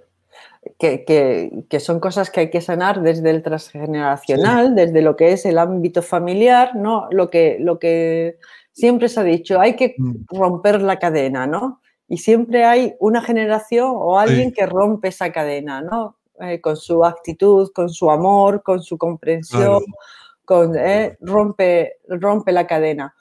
Que, 0.79 1.79
son 1.79 2.01
cosas 2.01 2.31
que 2.31 2.41
hay 2.41 2.51
que 2.51 2.61
sanar 2.61 3.01
desde 3.03 3.31
el 3.31 3.43
transgeneracional, 3.43 4.75
desde 4.75 5.01
lo 5.01 5.15
que 5.15 5.33
es 5.33 5.47
el 5.47 5.59
ámbito 5.59 6.03
familiar, 6.03 6.75
¿no? 6.75 7.07
Lo 7.11 7.31
que, 7.31 7.59
lo 7.61 7.79
que 7.79 8.39
siempre 8.73 9.09
se 9.09 9.21
ha 9.21 9.23
dicho, 9.23 9.61
hay 9.61 9.77
que 9.77 9.95
mm. 9.97 10.27
romper 10.29 10.83
la 10.83 10.99
cadena, 10.99 11.47
¿no? 11.47 11.81
Y 12.09 12.19
siempre 12.19 12.65
hay 12.65 12.95
una 13.01 13.23
generación 13.23 13.93
o 13.95 14.19
alguien 14.19 14.53
que 14.53 14.67
rompe 14.67 15.09
esa 15.09 15.33
cadena, 15.33 15.83
¿no? 15.83 16.17
Eh, 16.41 16.61
con 16.61 16.77
su 16.77 17.05
actitud, 17.05 17.71
con 17.73 17.89
su 17.89 18.11
amor, 18.11 18.63
con 18.63 18.83
su 18.83 18.99
comprensión, 18.99 19.83
con, 20.45 20.77
eh, 20.77 21.17
rompe, 21.21 21.95
rompe 22.09 22.53
la 22.53 22.67
cadena. 22.67 23.15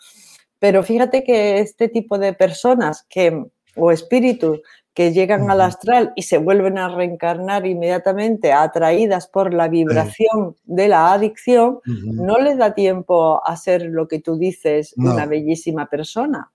Pero 0.60 0.84
fíjate 0.84 1.24
que 1.24 1.60
este 1.60 1.90
tipo 1.90 2.18
de 2.18 2.34
personas 2.34 3.06
que, 3.10 3.46
o 3.76 3.92
espíritus 3.92 4.62
que 4.94 5.12
llegan 5.12 5.52
al 5.52 5.60
astral 5.60 6.14
y 6.16 6.24
se 6.24 6.38
vuelven 6.38 6.78
a 6.78 6.88
reencarnar 6.88 7.68
inmediatamente 7.68 8.54
atraídas 8.54 9.28
por 9.28 9.54
la 9.54 9.68
vibración 9.68 10.56
de 10.64 10.88
la 10.88 11.12
adicción, 11.12 11.80
no 11.86 12.38
les 12.38 12.58
da 12.58 12.74
tiempo 12.74 13.46
a 13.46 13.58
ser 13.58 13.82
lo 13.84 14.08
que 14.08 14.22
tú 14.22 14.38
dices, 14.38 14.94
una 14.96 15.26
bellísima 15.26 15.88
persona. 15.88 16.50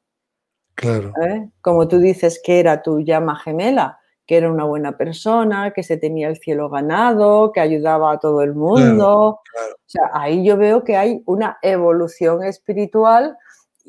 Claro. 0.74 1.12
¿Eh? 1.22 1.50
Como 1.60 1.86
tú 1.86 1.98
dices 1.98 2.40
que 2.42 2.60
era 2.60 2.80
tu 2.80 3.00
llama 3.00 3.36
gemela, 3.36 3.98
que 4.24 4.38
era 4.38 4.50
una 4.50 4.64
buena 4.64 4.96
persona, 4.96 5.72
que 5.72 5.82
se 5.82 5.98
tenía 5.98 6.28
el 6.28 6.38
cielo 6.38 6.70
ganado, 6.70 7.52
que 7.52 7.60
ayudaba 7.60 8.12
a 8.12 8.18
todo 8.20 8.40
el 8.40 8.54
mundo. 8.54 9.40
O 9.40 9.84
sea, 9.84 10.04
ahí 10.14 10.42
yo 10.42 10.56
veo 10.56 10.82
que 10.82 10.96
hay 10.96 11.22
una 11.26 11.58
evolución 11.60 12.42
espiritual 12.42 13.36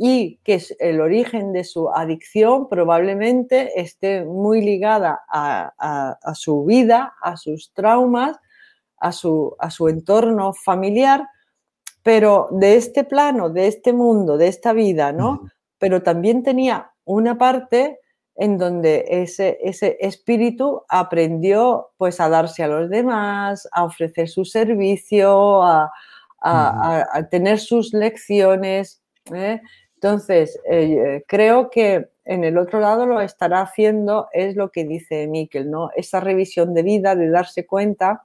y 0.04 0.40
que 0.44 0.60
el 0.80 1.00
origen 1.00 1.54
de 1.54 1.64
su 1.64 1.92
adicción 1.92 2.68
probablemente 2.68 3.80
esté 3.80 4.26
muy 4.26 4.60
ligada 4.60 5.22
a, 5.30 6.18
su 6.34 6.66
vida, 6.66 7.14
a 7.22 7.38
sus 7.38 7.72
traumas, 7.74 8.40
a 8.98 9.12
su, 9.12 9.56
a 9.60 9.70
su 9.70 9.90
entorno 9.90 10.54
familiar, 10.54 11.28
pero 12.02 12.48
de 12.50 12.78
este 12.78 13.04
plano, 13.04 13.52
de 13.52 13.68
este 13.68 13.94
mundo, 13.94 14.38
de 14.38 14.48
esta 14.48 14.74
vida, 14.74 15.12
¿no? 15.12 15.42
Pero 15.78 16.02
también 16.02 16.42
tenía 16.42 16.92
una 17.06 17.38
parte 17.38 18.00
en 18.36 18.58
donde 18.58 19.06
ese, 19.08 19.60
ese 19.62 19.98
espíritu 20.02 20.82
aprendió 20.90 21.92
pues 21.98 22.20
a 22.20 22.28
darse 22.28 22.64
a 22.64 22.68
los 22.68 22.90
demás, 22.90 23.70
a 23.72 23.84
ofrecer 23.84 24.28
su 24.30 24.46
servicio, 24.46 25.62
a, 25.62 25.92
tener 27.30 27.60
sus 27.60 27.94
lecciones. 27.94 29.04
¿eh? 29.32 29.62
Entonces, 30.04 30.60
eh, 30.68 31.24
creo 31.28 31.70
que 31.70 32.10
en 32.26 32.44
el 32.44 32.58
otro 32.58 32.80
lado 32.80 33.06
lo 33.06 33.22
estará 33.22 33.62
haciendo, 33.62 34.30
es 34.34 34.56
lo 34.56 34.72
que 34.72 34.84
dice 34.84 35.28
Miquel, 35.28 35.70
¿no? 35.70 35.92
Esa 35.96 36.20
revisión 36.20 36.74
de 36.74 36.82
vida, 36.82 37.16
de 37.16 37.30
darse 37.30 37.68
cuenta 37.68 38.24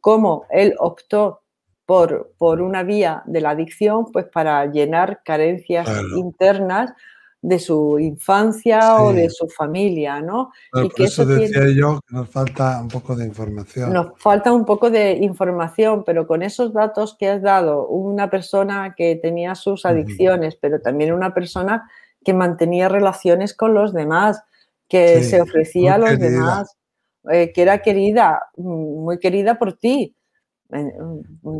cómo 0.00 0.46
él 0.50 0.74
optó 0.80 1.42
por, 1.86 2.32
por 2.38 2.60
una 2.60 2.82
vía 2.82 3.22
de 3.26 3.40
la 3.40 3.50
adicción, 3.50 4.10
pues 4.10 4.26
para 4.26 4.66
llenar 4.66 5.22
carencias 5.24 5.88
internas 6.16 6.92
de 7.42 7.58
su 7.58 7.98
infancia 7.98 9.02
o 9.02 9.12
de 9.12 9.28
su 9.28 9.48
familia, 9.48 10.20
¿no? 10.20 10.52
y 10.74 10.88
que 10.90 11.04
eso, 11.04 11.26
decía 11.26 11.68
yo 11.76 12.00
que 12.06 12.14
nos 12.14 12.30
falta 12.30 12.80
un 12.80 12.86
poco 12.86 13.16
de 13.16 13.26
información. 13.26 13.92
Nos 13.92 14.12
falta 14.16 14.52
un 14.52 14.64
poco 14.64 14.90
de 14.90 15.14
información, 15.14 16.04
pero 16.04 16.28
con 16.28 16.42
esos 16.42 16.72
datos 16.72 17.16
que 17.18 17.28
has 17.28 17.42
dado, 17.42 17.88
una 17.88 18.30
persona 18.30 18.94
que 18.96 19.16
tenía 19.16 19.56
sus 19.56 19.84
adicciones, 19.84 20.56
pero 20.60 20.80
también 20.80 21.12
una 21.12 21.34
persona 21.34 21.90
que 22.24 22.32
mantenía 22.32 22.88
relaciones 22.88 23.54
con 23.54 23.74
los 23.74 23.92
demás, 23.92 24.40
que 24.88 25.24
se 25.24 25.40
ofrecía 25.40 25.94
a 25.94 25.98
los 25.98 26.18
demás, 26.20 26.76
eh, 27.28 27.52
que 27.52 27.62
era 27.62 27.82
querida, 27.82 28.50
muy 28.56 29.18
querida 29.18 29.58
por 29.58 29.72
ti, 29.72 30.14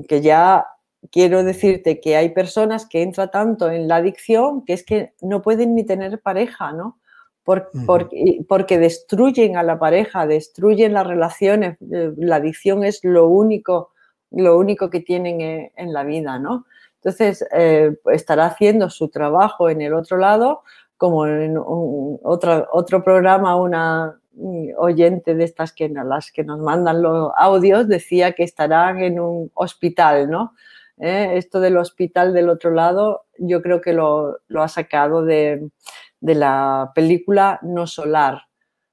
que 0.09 0.21
ya 0.21 0.65
quiero 1.11 1.43
decirte 1.43 2.01
que 2.01 2.17
hay 2.17 2.31
personas 2.31 2.87
que 2.87 3.03
entran 3.03 3.31
tanto 3.31 3.71
en 3.71 3.89
la 3.89 3.97
adicción 3.97 4.65
que 4.65 4.73
es 4.73 4.85
que 4.85 5.13
no 5.21 5.43
pueden 5.43 5.75
ni 5.75 5.85
tener 5.85 6.21
pareja, 6.21 6.73
¿no? 6.73 6.99
porque, 7.45 8.79
destruyen 8.79 9.57
a 9.57 9.63
la 9.63 9.79
pareja, 9.79 10.27
destruyen 10.27 10.93
las 10.93 11.07
relaciones. 11.07 11.77
Eh, 11.93 12.13
la 12.17 12.37
adicción 12.37 12.85
es 12.85 13.01
lo 13.03 13.27
único, 13.29 13.91
lo 14.31 14.59
único 14.59 14.91
que 14.91 15.01
tienen 15.01 15.41
eh, 15.41 15.73
en 15.77 15.93
la 15.93 16.05
vida, 16.05 16.39
¿no? 16.39 16.67
Entonces, 16.97 17.45
eh, 17.53 17.97
estará 18.13 18.47
haciendo 18.47 18.91
su 18.91 19.09
trabajo 19.09 19.69
en 19.69 19.81
el 19.81 19.93
otro 19.93 20.19
lado, 20.19 20.63
como 20.97 21.27
en 21.27 21.57
otro, 21.59 22.69
otro 22.73 23.03
programa, 23.03 23.57
una 23.57 24.21
mm, 24.35 24.69
oyente 24.79 25.35
de 25.35 25.43
estas 25.43 25.73
que 25.73 25.89
las 25.89 26.31
que 26.31 26.45
nos 26.45 26.61
mandan 26.61 27.03
los 27.03 27.33
audios 27.37 27.89
decía 27.89 28.33
que 28.33 28.45
estarán 28.45 29.01
en 29.01 29.19
un 29.19 29.51
hospital, 29.55 30.31
¿no? 30.31 30.55
Esto 30.99 31.61
del 31.61 31.77
hospital 31.77 32.33
del 32.33 32.49
otro 32.49 32.71
lado, 32.71 33.25
yo 33.39 33.63
creo 33.63 33.81
que 33.81 33.93
lo 33.93 34.39
ha 34.57 34.69
sacado 34.69 35.25
de, 35.25 35.69
de 36.23 36.35
la 36.37 36.93
película 36.95 37.59
No 37.63 37.87
Solar 37.87 38.43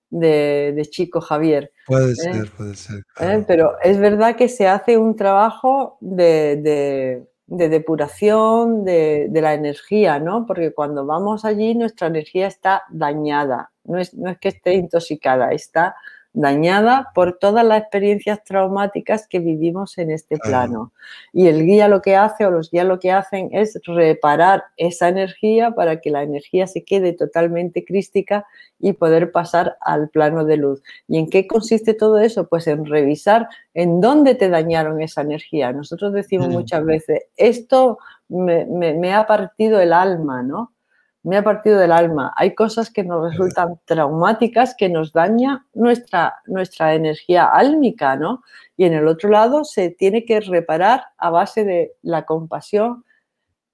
de, 0.10 0.88
Chico 0.90 1.22
Javier. 1.22 1.72
Puede 1.86 2.12
¿eh? 2.12 2.16
ser, 2.16 2.52
puede 2.52 2.76
ser. 2.76 3.04
¿Eh? 3.20 3.44
Pero 3.48 3.80
es 3.82 4.00
verdad 4.00 4.36
que 4.36 4.50
se 4.50 4.68
hace 4.68 4.98
un 4.98 5.16
trabajo 5.16 5.98
de, 6.02 7.24
depuración 7.46 8.84
de, 8.84 9.30
la 9.32 9.54
energía, 9.54 10.20
¿no? 10.20 10.46
Porque 10.46 10.74
cuando 10.74 11.06
vamos 11.06 11.46
allí 11.46 11.76
nuestra 11.76 12.08
energía 12.08 12.48
está 12.48 12.84
dañada, 12.90 13.72
no 13.84 14.00
es, 14.00 14.14
no 14.16 14.32
es 14.32 14.40
que 14.40 14.50
esté 14.50 14.74
intoxicada, 14.74 15.52
está 15.52 15.96
dañada 16.34 17.10
por 17.16 17.38
todas 17.40 17.66
las 17.66 17.82
experiencias 17.82 18.44
traumáticas 18.44 19.28
que 19.28 19.40
vivimos 19.40 19.98
en 19.98 20.12
este 20.12 20.38
plano. 20.38 20.94
Y 21.34 21.48
el 21.48 21.66
guía 21.66 21.88
lo 21.88 22.02
que 22.02 22.16
hace 22.16 22.46
o 22.46 22.52
los 22.52 22.70
guías 22.70 22.86
lo 22.86 23.00
que 23.00 23.12
hacen 23.12 23.50
es 23.52 23.80
reparar 23.86 24.64
esa 24.78 25.08
energía 25.08 25.72
para 25.72 26.00
que 26.02 26.12
la 26.12 26.24
energía 26.24 26.68
se 26.68 26.84
quede 26.84 27.14
totalmente 27.14 27.84
crística 27.84 28.46
y 28.80 28.94
poder 28.94 29.32
pasar 29.32 29.78
al 29.82 30.10
plano 30.10 30.46
de 30.46 30.58
luz. 30.58 30.84
¿Y 31.08 31.18
en 31.18 31.30
qué 31.30 31.48
consiste 31.48 31.94
todo 31.94 32.20
eso? 32.20 32.48
Pues 32.48 32.68
en 32.68 32.86
revisar 32.86 33.48
en 33.74 34.00
dónde 34.00 34.36
te 34.36 34.50
dañaron 34.50 35.02
esa 35.02 35.22
energía. 35.22 35.74
Nosotros 35.74 36.14
decimos 36.14 36.50
muchas 36.50 36.86
veces, 36.86 37.24
esto 37.38 37.98
me, 38.28 38.66
me 38.66 39.14
ha 39.14 39.26
partido 39.26 39.80
el 39.82 39.94
alma, 39.94 40.44
¿no? 40.44 40.74
Me 41.24 41.38
ha 41.38 41.44
partido 41.44 41.78
del 41.78 41.92
alma. 41.92 42.34
Hay 42.36 42.56
cosas 42.56 42.90
que 42.90 43.04
nos 43.04 43.32
resultan 43.32 43.80
traumáticas, 43.86 44.76
que 44.76 44.90
nos 44.90 45.12
daña 45.12 45.66
nuestra, 45.74 46.42
nuestra 46.46 46.94
energía 46.94 47.46
álmica, 47.46 48.16
¿no? 48.16 48.42
Y 48.78 48.86
en 48.86 48.94
el 48.94 49.08
otro 49.08 49.30
lado 49.30 49.66
se 49.66 49.90
tiene 49.90 50.26
que 50.26 50.40
reparar 50.40 51.04
a 51.18 51.30
base 51.30 51.66
de 51.66 51.94
la 52.02 52.26
compasión, 52.26 53.04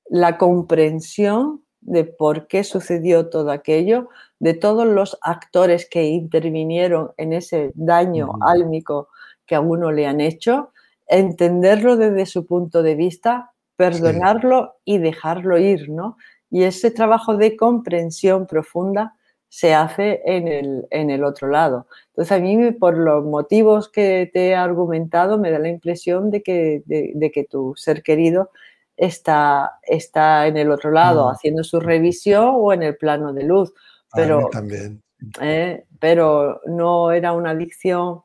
la 0.08 0.38
comprensión 0.38 1.64
de 1.82 2.04
por 2.04 2.48
qué 2.48 2.64
sucedió 2.64 3.30
todo 3.30 3.52
aquello, 3.52 4.10
de 4.40 4.56
todos 4.56 4.88
los 4.88 5.18
actores 5.22 5.88
que 5.88 6.06
intervinieron 6.06 7.12
en 7.18 7.34
ese 7.34 7.72
daño 7.76 8.32
álmico 8.42 9.10
que 9.46 9.56
a 9.56 9.62
uno 9.62 9.92
le 9.92 10.08
han 10.08 10.20
hecho, 10.20 10.72
entenderlo 11.08 11.96
desde 11.96 12.26
su 12.26 12.48
punto 12.48 12.82
de 12.82 12.96
vista, 12.96 13.52
perdonarlo 13.76 14.76
y 14.84 14.98
dejarlo 14.98 15.60
ir, 15.60 15.90
¿no? 15.90 16.18
Y 16.50 16.64
ese 16.64 16.92
trabajo 16.92 17.38
de 17.38 17.56
comprensión 17.56 18.48
profunda 18.48 19.16
se 19.50 19.74
hace 19.74 20.22
en 20.26 20.50
el, 20.92 21.24
otro 21.24 21.48
lado. 21.48 21.88
Entonces, 22.10 22.32
a 22.32 22.40
mí, 22.40 22.72
por 22.72 22.98
los 22.98 23.24
motivos 23.24 23.90
que 23.90 24.30
te 24.34 24.50
he 24.50 24.56
argumentado, 24.56 25.38
me 25.38 25.52
da 25.52 25.60
la 25.60 25.70
impresión 25.70 26.30
de 26.30 26.44
que, 26.44 26.84
de, 26.86 27.32
que 27.32 27.46
tu 27.46 27.74
ser 27.76 28.04
querido 28.04 28.52
está, 28.98 29.80
está 29.84 30.48
en 30.48 30.58
el 30.58 30.72
otro 30.72 30.92
lado, 30.92 31.30
haciendo 31.30 31.64
su 31.64 31.80
revisión 31.80 32.52
o 32.56 32.74
en 32.74 32.84
el 32.84 32.98
plano 32.98 33.32
de 33.32 33.44
luz. 33.44 33.74
Pero, 34.14 34.50
también. 34.52 35.02
Eh, 35.42 35.86
pero 36.00 36.62
no 36.66 37.12
era 37.12 37.32
una 37.32 37.52
adicción 37.52 38.25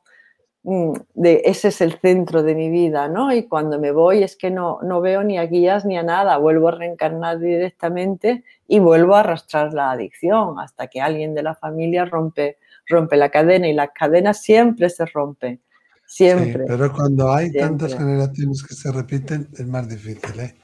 de 0.63 1.41
ese 1.45 1.69
es 1.69 1.81
el 1.81 1.93
centro 1.99 2.43
de 2.43 2.53
mi 2.53 2.69
vida, 2.69 3.07
¿no? 3.07 3.33
Y 3.33 3.47
cuando 3.47 3.79
me 3.79 3.91
voy 3.91 4.21
es 4.21 4.35
que 4.35 4.51
no, 4.51 4.79
no 4.83 5.01
veo 5.01 5.23
ni 5.23 5.39
a 5.39 5.45
guías 5.45 5.85
ni 5.85 5.97
a 5.97 6.03
nada, 6.03 6.37
vuelvo 6.37 6.67
a 6.67 6.71
reencarnar 6.71 7.39
directamente 7.39 8.43
y 8.67 8.79
vuelvo 8.79 9.15
a 9.15 9.21
arrastrar 9.21 9.73
la 9.73 9.91
adicción 9.91 10.59
hasta 10.59 10.87
que 10.87 11.01
alguien 11.01 11.33
de 11.33 11.41
la 11.41 11.55
familia 11.55 12.05
rompe, 12.05 12.57
rompe 12.87 13.17
la 13.17 13.29
cadena 13.29 13.67
y 13.67 13.73
las 13.73 13.89
cadenas 13.89 14.41
siempre 14.41 14.89
se 14.91 15.05
rompen, 15.07 15.59
siempre. 16.05 16.65
pero 16.67 16.93
cuando 16.93 17.31
hay 17.31 17.51
tantas 17.51 17.95
generaciones 17.95 18.63
que 18.63 18.75
se 18.75 18.91
repiten 18.91 19.47
es 19.53 19.65
más 19.65 19.89
difícil, 19.89 20.39
¿eh? 20.39 20.55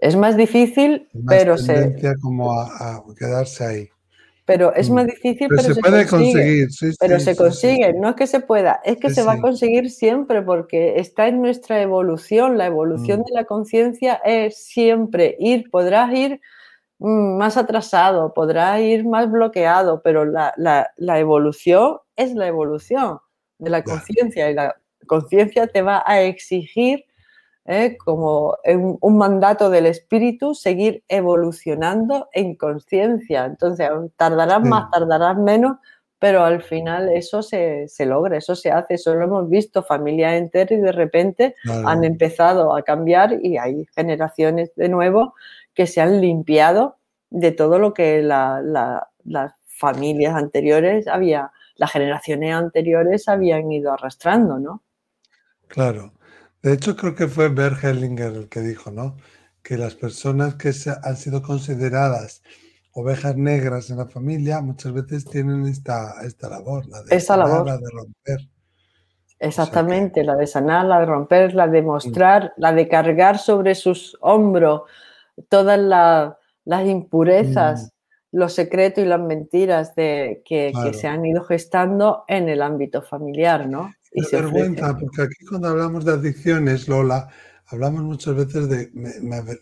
Es 0.00 0.16
más 0.16 0.36
difícil, 0.36 1.08
pero 1.28 1.56
se... 1.56 1.96
como 2.20 2.60
a 2.60 3.02
quedarse 3.16 3.64
ahí 3.64 3.88
pero 4.44 4.74
es 4.74 4.90
más 4.90 5.04
mm. 5.04 5.08
difícil, 5.08 5.48
pero, 5.48 5.62
se, 5.62 5.74
puede 5.76 6.06
conseguir. 6.06 6.68
pero 7.00 7.20
se 7.20 7.36
consigue, 7.36 7.94
no 7.94 8.10
es 8.10 8.16
que 8.16 8.26
se 8.26 8.40
pueda, 8.40 8.80
es 8.84 8.98
que 8.98 9.10
se 9.10 9.22
va 9.22 9.34
a 9.34 9.40
conseguir 9.40 9.90
siempre 9.90 10.42
porque 10.42 10.98
está 10.98 11.28
en 11.28 11.40
nuestra 11.40 11.80
evolución. 11.80 12.58
La 12.58 12.66
evolución 12.66 13.20
mm. 13.20 13.24
de 13.24 13.32
la 13.32 13.44
conciencia 13.44 14.20
es 14.24 14.62
siempre 14.64 15.36
ir, 15.38 15.70
podrás 15.70 16.12
ir 16.12 16.40
mm, 16.98 17.38
más 17.38 17.56
atrasado, 17.56 18.34
podrás 18.34 18.80
ir 18.80 19.06
más 19.06 19.30
bloqueado, 19.30 20.02
pero 20.02 20.24
la, 20.26 20.52
la 20.56 21.18
evolución 21.18 21.98
es 22.16 22.34
la 22.34 22.46
evolución 22.46 23.18
de 23.58 23.70
la 23.70 23.82
conciencia 23.82 24.50
y 24.50 24.54
la 24.54 24.76
conciencia 25.06 25.66
te 25.68 25.80
va 25.80 26.02
a 26.06 26.20
exigir 26.22 27.06
¿eh? 27.66 27.96
como 27.96 28.56
un, 29.00 29.18
mandato 29.18 29.70
del 29.70 29.86
espíritu, 29.86 30.54
seguir 30.54 31.02
evolucionando 31.08 32.28
en 32.32 32.56
conciencia. 32.56 33.44
Entonces, 33.46 33.88
tardarás 34.16 34.62
más, 34.62 34.90
tardarás 34.90 35.36
menos, 35.36 35.78
pero 36.18 36.42
al 36.42 36.62
final 36.62 37.10
eso 37.10 37.42
se, 37.42 37.86
logra, 38.00 38.38
eso 38.38 38.54
se 38.54 38.70
hace, 38.70 38.94
eso 38.94 39.14
lo 39.14 39.24
hemos 39.24 39.48
visto, 39.48 39.82
familias 39.82 40.34
enteras 40.34 40.78
y 40.78 40.80
de 40.80 40.92
repente 40.92 41.54
han 41.84 42.04
empezado 42.04 42.74
a 42.74 42.82
cambiar 42.82 43.44
y 43.44 43.58
hay 43.58 43.86
generaciones 43.94 44.74
de 44.76 44.88
nuevo 44.88 45.34
que 45.74 45.86
se 45.86 46.00
han 46.00 46.20
limpiado 46.20 46.96
de 47.30 47.50
todo 47.52 47.78
lo 47.78 47.92
que 47.92 48.22
las 48.22 49.52
familias 49.66 50.34
anteriores 50.34 51.08
había, 51.08 51.50
las 51.76 51.90
generaciones 51.90 52.54
anteriores 52.54 53.28
habían 53.28 53.70
ido 53.70 53.92
arrastrando, 53.92 54.58
¿no? 54.58 54.82
Claro. 55.66 56.12
De 56.64 56.72
hecho, 56.72 56.96
creo 56.96 57.14
que 57.14 57.28
fue 57.28 57.50
Bert 57.50 57.84
Hellinger 57.84 58.32
el 58.32 58.48
que 58.48 58.60
dijo, 58.60 58.90
¿no? 58.90 59.18
Que 59.62 59.76
las 59.76 59.94
personas 59.94 60.54
que 60.54 60.72
han 61.02 61.16
sido 61.18 61.42
consideradas 61.42 62.42
ovejas 62.94 63.36
negras 63.36 63.90
en 63.90 63.98
la 63.98 64.06
familia 64.06 64.62
muchas 64.62 64.94
veces 64.94 65.26
tienen 65.26 65.66
esta, 65.66 66.14
esta 66.24 66.48
labor, 66.48 66.86
la 66.86 67.02
de, 67.02 67.16
Esa 67.16 67.36
labor. 67.36 67.66
la 67.66 67.76
de 67.76 67.90
romper. 67.92 68.48
Exactamente, 69.38 70.24
la 70.24 70.36
de 70.36 70.46
sanar, 70.46 70.86
la 70.86 71.00
de 71.00 71.06
romper, 71.06 71.54
la 71.54 71.68
de 71.68 71.82
mostrar, 71.82 72.54
la 72.56 72.72
de 72.72 72.88
cargar 72.88 73.36
sobre 73.36 73.74
sus 73.74 74.16
hombros 74.22 74.84
todas 75.50 75.78
las 75.78 76.86
impurezas, 76.86 77.92
mm. 78.32 78.38
los 78.38 78.54
secretos 78.54 79.04
y 79.04 79.06
las 79.06 79.20
mentiras 79.20 79.94
de, 79.96 80.42
que, 80.46 80.72
que, 80.82 80.94
se 80.94 81.08
han 81.08 81.26
ido 81.26 81.44
gestando 81.44 82.24
en 82.26 82.48
el 82.48 82.62
ámbito 82.62 83.02
familiar, 83.02 83.68
¿no? 83.68 83.92
Y 84.14 84.24
vergüenza, 84.30 84.96
porque 84.96 85.22
aquí 85.22 85.44
cuando 85.44 85.68
hablamos 85.68 86.04
de 86.04 86.12
adicciones, 86.12 86.88
Lola, 86.88 87.28
hablamos 87.66 88.02
muchas 88.02 88.36
veces 88.36 88.68
de, 88.68 88.90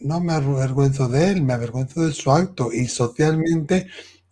no 0.00 0.20
me 0.20 0.34
avergüenzo 0.34 1.08
de 1.08 1.30
él, 1.30 1.42
me 1.42 1.54
avergüenzo 1.54 2.04
de 2.04 2.12
su 2.12 2.30
acto 2.30 2.70
y 2.70 2.86
socialmente 2.86 3.86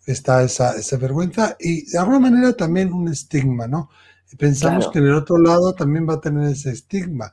está 0.06 0.42
esa, 0.42 0.76
esa 0.76 0.96
vergüenza 0.98 1.56
y 1.58 1.90
de 1.90 1.98
alguna 1.98 2.20
manera 2.20 2.52
también 2.52 2.92
un 2.92 3.08
estigma, 3.08 3.66
¿no? 3.66 3.90
Pensamos 4.38 4.88
que 4.90 4.98
en 4.98 5.06
el 5.06 5.14
otro 5.14 5.38
lado 5.38 5.74
también 5.74 6.08
va 6.08 6.14
a 6.14 6.20
tener 6.20 6.50
ese 6.50 6.70
estigma, 6.70 7.32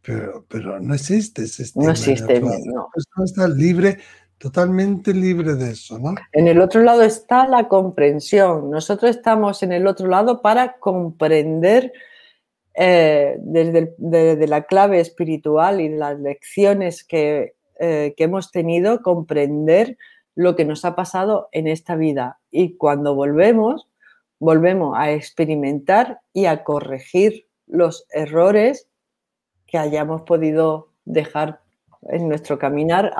pero, 0.00 0.44
pero 0.48 0.80
no 0.80 0.94
existe 0.94 1.42
ese 1.42 1.64
estigma. 1.64 1.86
No 1.86 1.92
existe, 1.92 2.40
no. 2.40 2.88
está 3.24 3.46
libre, 3.48 3.98
totalmente 4.38 5.12
libre 5.12 5.54
de 5.54 5.72
eso, 5.72 5.98
¿no? 5.98 6.14
En 6.32 6.48
el 6.48 6.60
otro 6.60 6.82
lado 6.82 7.02
está 7.02 7.46
la 7.46 7.68
comprensión. 7.68 8.70
Nosotros 8.70 9.10
estamos 9.10 9.62
en 9.62 9.72
el 9.72 9.86
otro 9.86 10.06
lado 10.06 10.40
para 10.40 10.78
comprender 10.78 11.92
eh, 12.82 13.36
desde, 13.40 14.46
la 14.46 14.62
clave 14.62 15.00
espiritual 15.00 15.82
y 15.82 15.90
las 15.90 16.18
lecciones 16.18 17.04
que, 17.04 17.52
eh, 17.78 18.14
que 18.16 18.24
hemos 18.24 18.50
tenido, 18.50 19.02
comprender 19.02 19.98
lo 20.34 20.56
que 20.56 20.64
nos 20.64 20.86
ha 20.86 20.96
pasado 20.96 21.50
en 21.52 21.66
esta 21.66 21.94
vida. 21.94 22.38
Y 22.50 22.78
cuando 22.78 23.14
volvemos, 23.14 23.86
volvemos 24.38 24.96
a 24.96 25.12
experimentar 25.12 26.20
y 26.32 26.46
a 26.46 26.64
corregir 26.64 27.46
los 27.66 28.06
errores 28.14 28.88
que 29.66 29.76
hayamos 29.76 30.22
podido 30.22 30.88
dejar 31.04 31.60
en 32.08 32.30
nuestro 32.30 32.58
caminar, 32.58 33.12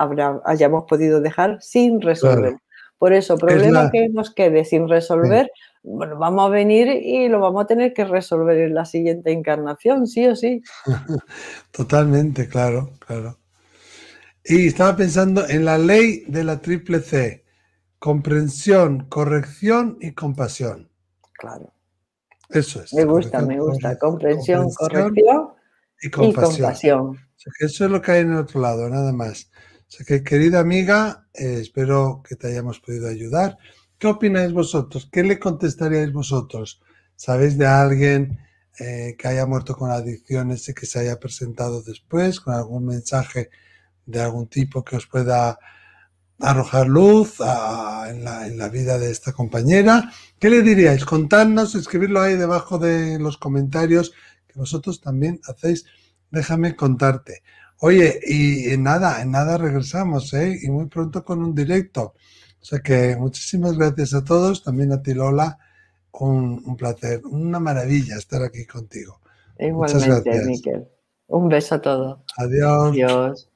hayamos 0.43 0.85
podido 0.85 1.21
dejar 1.21 1.61
sin 1.61 2.01
resolver. 2.01 2.55
Por 2.97 3.13
eso, 3.13 3.37
problema 3.37 3.91
que 3.91 4.09
nos 4.09 4.33
quede 4.33 4.65
sin 4.65 4.89
resolver, 4.89 5.51
bueno, 5.83 6.17
vamos 6.17 6.45
a 6.45 6.49
venir 6.49 6.87
y 6.87 7.27
lo 7.27 7.39
vamos 7.39 7.63
a 7.63 7.67
tener 7.67 7.93
que 7.93 8.05
resolver 8.05 8.57
en 8.59 8.75
la 8.75 8.85
siguiente 8.85 9.31
encarnación, 9.31 10.07
sí 10.07 10.27
o 10.27 10.35
sí. 10.35 10.61
Totalmente, 11.71 12.47
claro, 12.47 12.91
claro. 12.99 13.37
Y 14.43 14.67
estaba 14.67 14.95
pensando 14.95 15.47
en 15.47 15.65
la 15.65 15.77
ley 15.77 16.23
de 16.27 16.43
la 16.43 16.61
triple 16.61 16.99
C. 16.99 17.45
Comprensión, 17.99 19.05
corrección 19.09 19.97
y 20.01 20.13
compasión. 20.13 20.89
Claro. 21.33 21.73
Eso 22.49 22.81
es. 22.81 22.93
Me 22.93 23.05
gusta, 23.05 23.41
me 23.41 23.59
gusta. 23.59 23.97
Comprensión, 23.97 24.69
corrección 24.73 25.53
y 26.01 26.09
compasión. 26.09 27.17
eso 27.59 27.85
es 27.85 27.91
lo 27.91 28.01
que 28.01 28.11
hay 28.11 28.21
en 28.21 28.31
el 28.31 28.39
otro 28.39 28.59
lado, 28.59 28.89
nada 28.89 29.13
más. 29.13 29.51
O 29.87 29.91
sea 29.93 30.05
que, 30.05 30.23
querida 30.23 30.59
amiga, 30.59 31.27
eh, 31.33 31.59
espero 31.61 32.23
que 32.27 32.35
te 32.35 32.47
hayamos 32.47 32.79
podido 32.79 33.07
ayudar. 33.07 33.57
¿Qué 34.01 34.07
opináis 34.07 34.51
vosotros? 34.51 35.07
¿Qué 35.11 35.21
le 35.21 35.37
contestaríais 35.37 36.11
vosotros? 36.11 36.81
¿Sabéis 37.15 37.55
de 37.55 37.67
alguien 37.67 38.39
eh, 38.79 39.15
que 39.15 39.27
haya 39.27 39.45
muerto 39.45 39.75
con 39.75 39.91
adicciones 39.91 40.67
y 40.67 40.73
que 40.73 40.87
se 40.87 41.01
haya 41.01 41.19
presentado 41.19 41.83
después 41.83 42.39
con 42.39 42.55
algún 42.55 42.87
mensaje 42.87 43.51
de 44.07 44.19
algún 44.19 44.47
tipo 44.47 44.83
que 44.83 44.95
os 44.95 45.05
pueda 45.05 45.59
arrojar 46.39 46.87
luz 46.87 47.35
en, 47.41 48.23
la, 48.57 48.69
vida 48.69 48.97
de 48.97 49.11
esta 49.11 49.33
compañera. 49.33 50.11
¿Qué 50.39 50.49
le 50.49 50.63
diríais? 50.63 51.05
Contadnos, 51.05 51.75
escribirlo 51.75 52.21
ahí 52.21 52.37
debajo 52.37 52.79
de 52.79 53.19
los 53.19 53.37
comentarios 53.37 54.13
que 54.47 54.57
vosotros 54.57 54.99
también 54.99 55.39
hacéis. 55.45 55.85
Déjame 56.31 56.75
contarte. 56.75 57.43
Oye, 57.77 58.19
y 58.25 58.71
en 58.71 58.81
nada, 58.81 59.21
en 59.21 59.29
nada 59.29 59.59
regresamos, 59.59 60.33
¿eh? 60.33 60.57
Y 60.59 60.71
muy 60.71 60.87
pronto 60.87 61.23
con 61.23 61.43
un 61.43 61.53
directo. 61.53 62.15
O 62.61 62.65
sea 62.65 62.79
que 62.79 63.15
muchísimas 63.15 63.77
gracias 63.77 64.13
a 64.13 64.23
todos, 64.23 64.63
también 64.63 64.91
a 64.91 65.01
ti 65.01 65.13
Lola. 65.13 65.57
Un, 66.13 66.61
un 66.65 66.75
placer, 66.75 67.21
una 67.25 67.59
maravilla 67.59 68.17
estar 68.17 68.43
aquí 68.43 68.65
contigo. 68.65 69.19
Igualmente, 69.57 70.45
Miquel. 70.45 70.87
Un 71.27 71.47
beso 71.49 71.75
a 71.75 71.81
todos. 71.81 72.19
Adiós. 72.37 72.89
Adiós. 72.89 73.50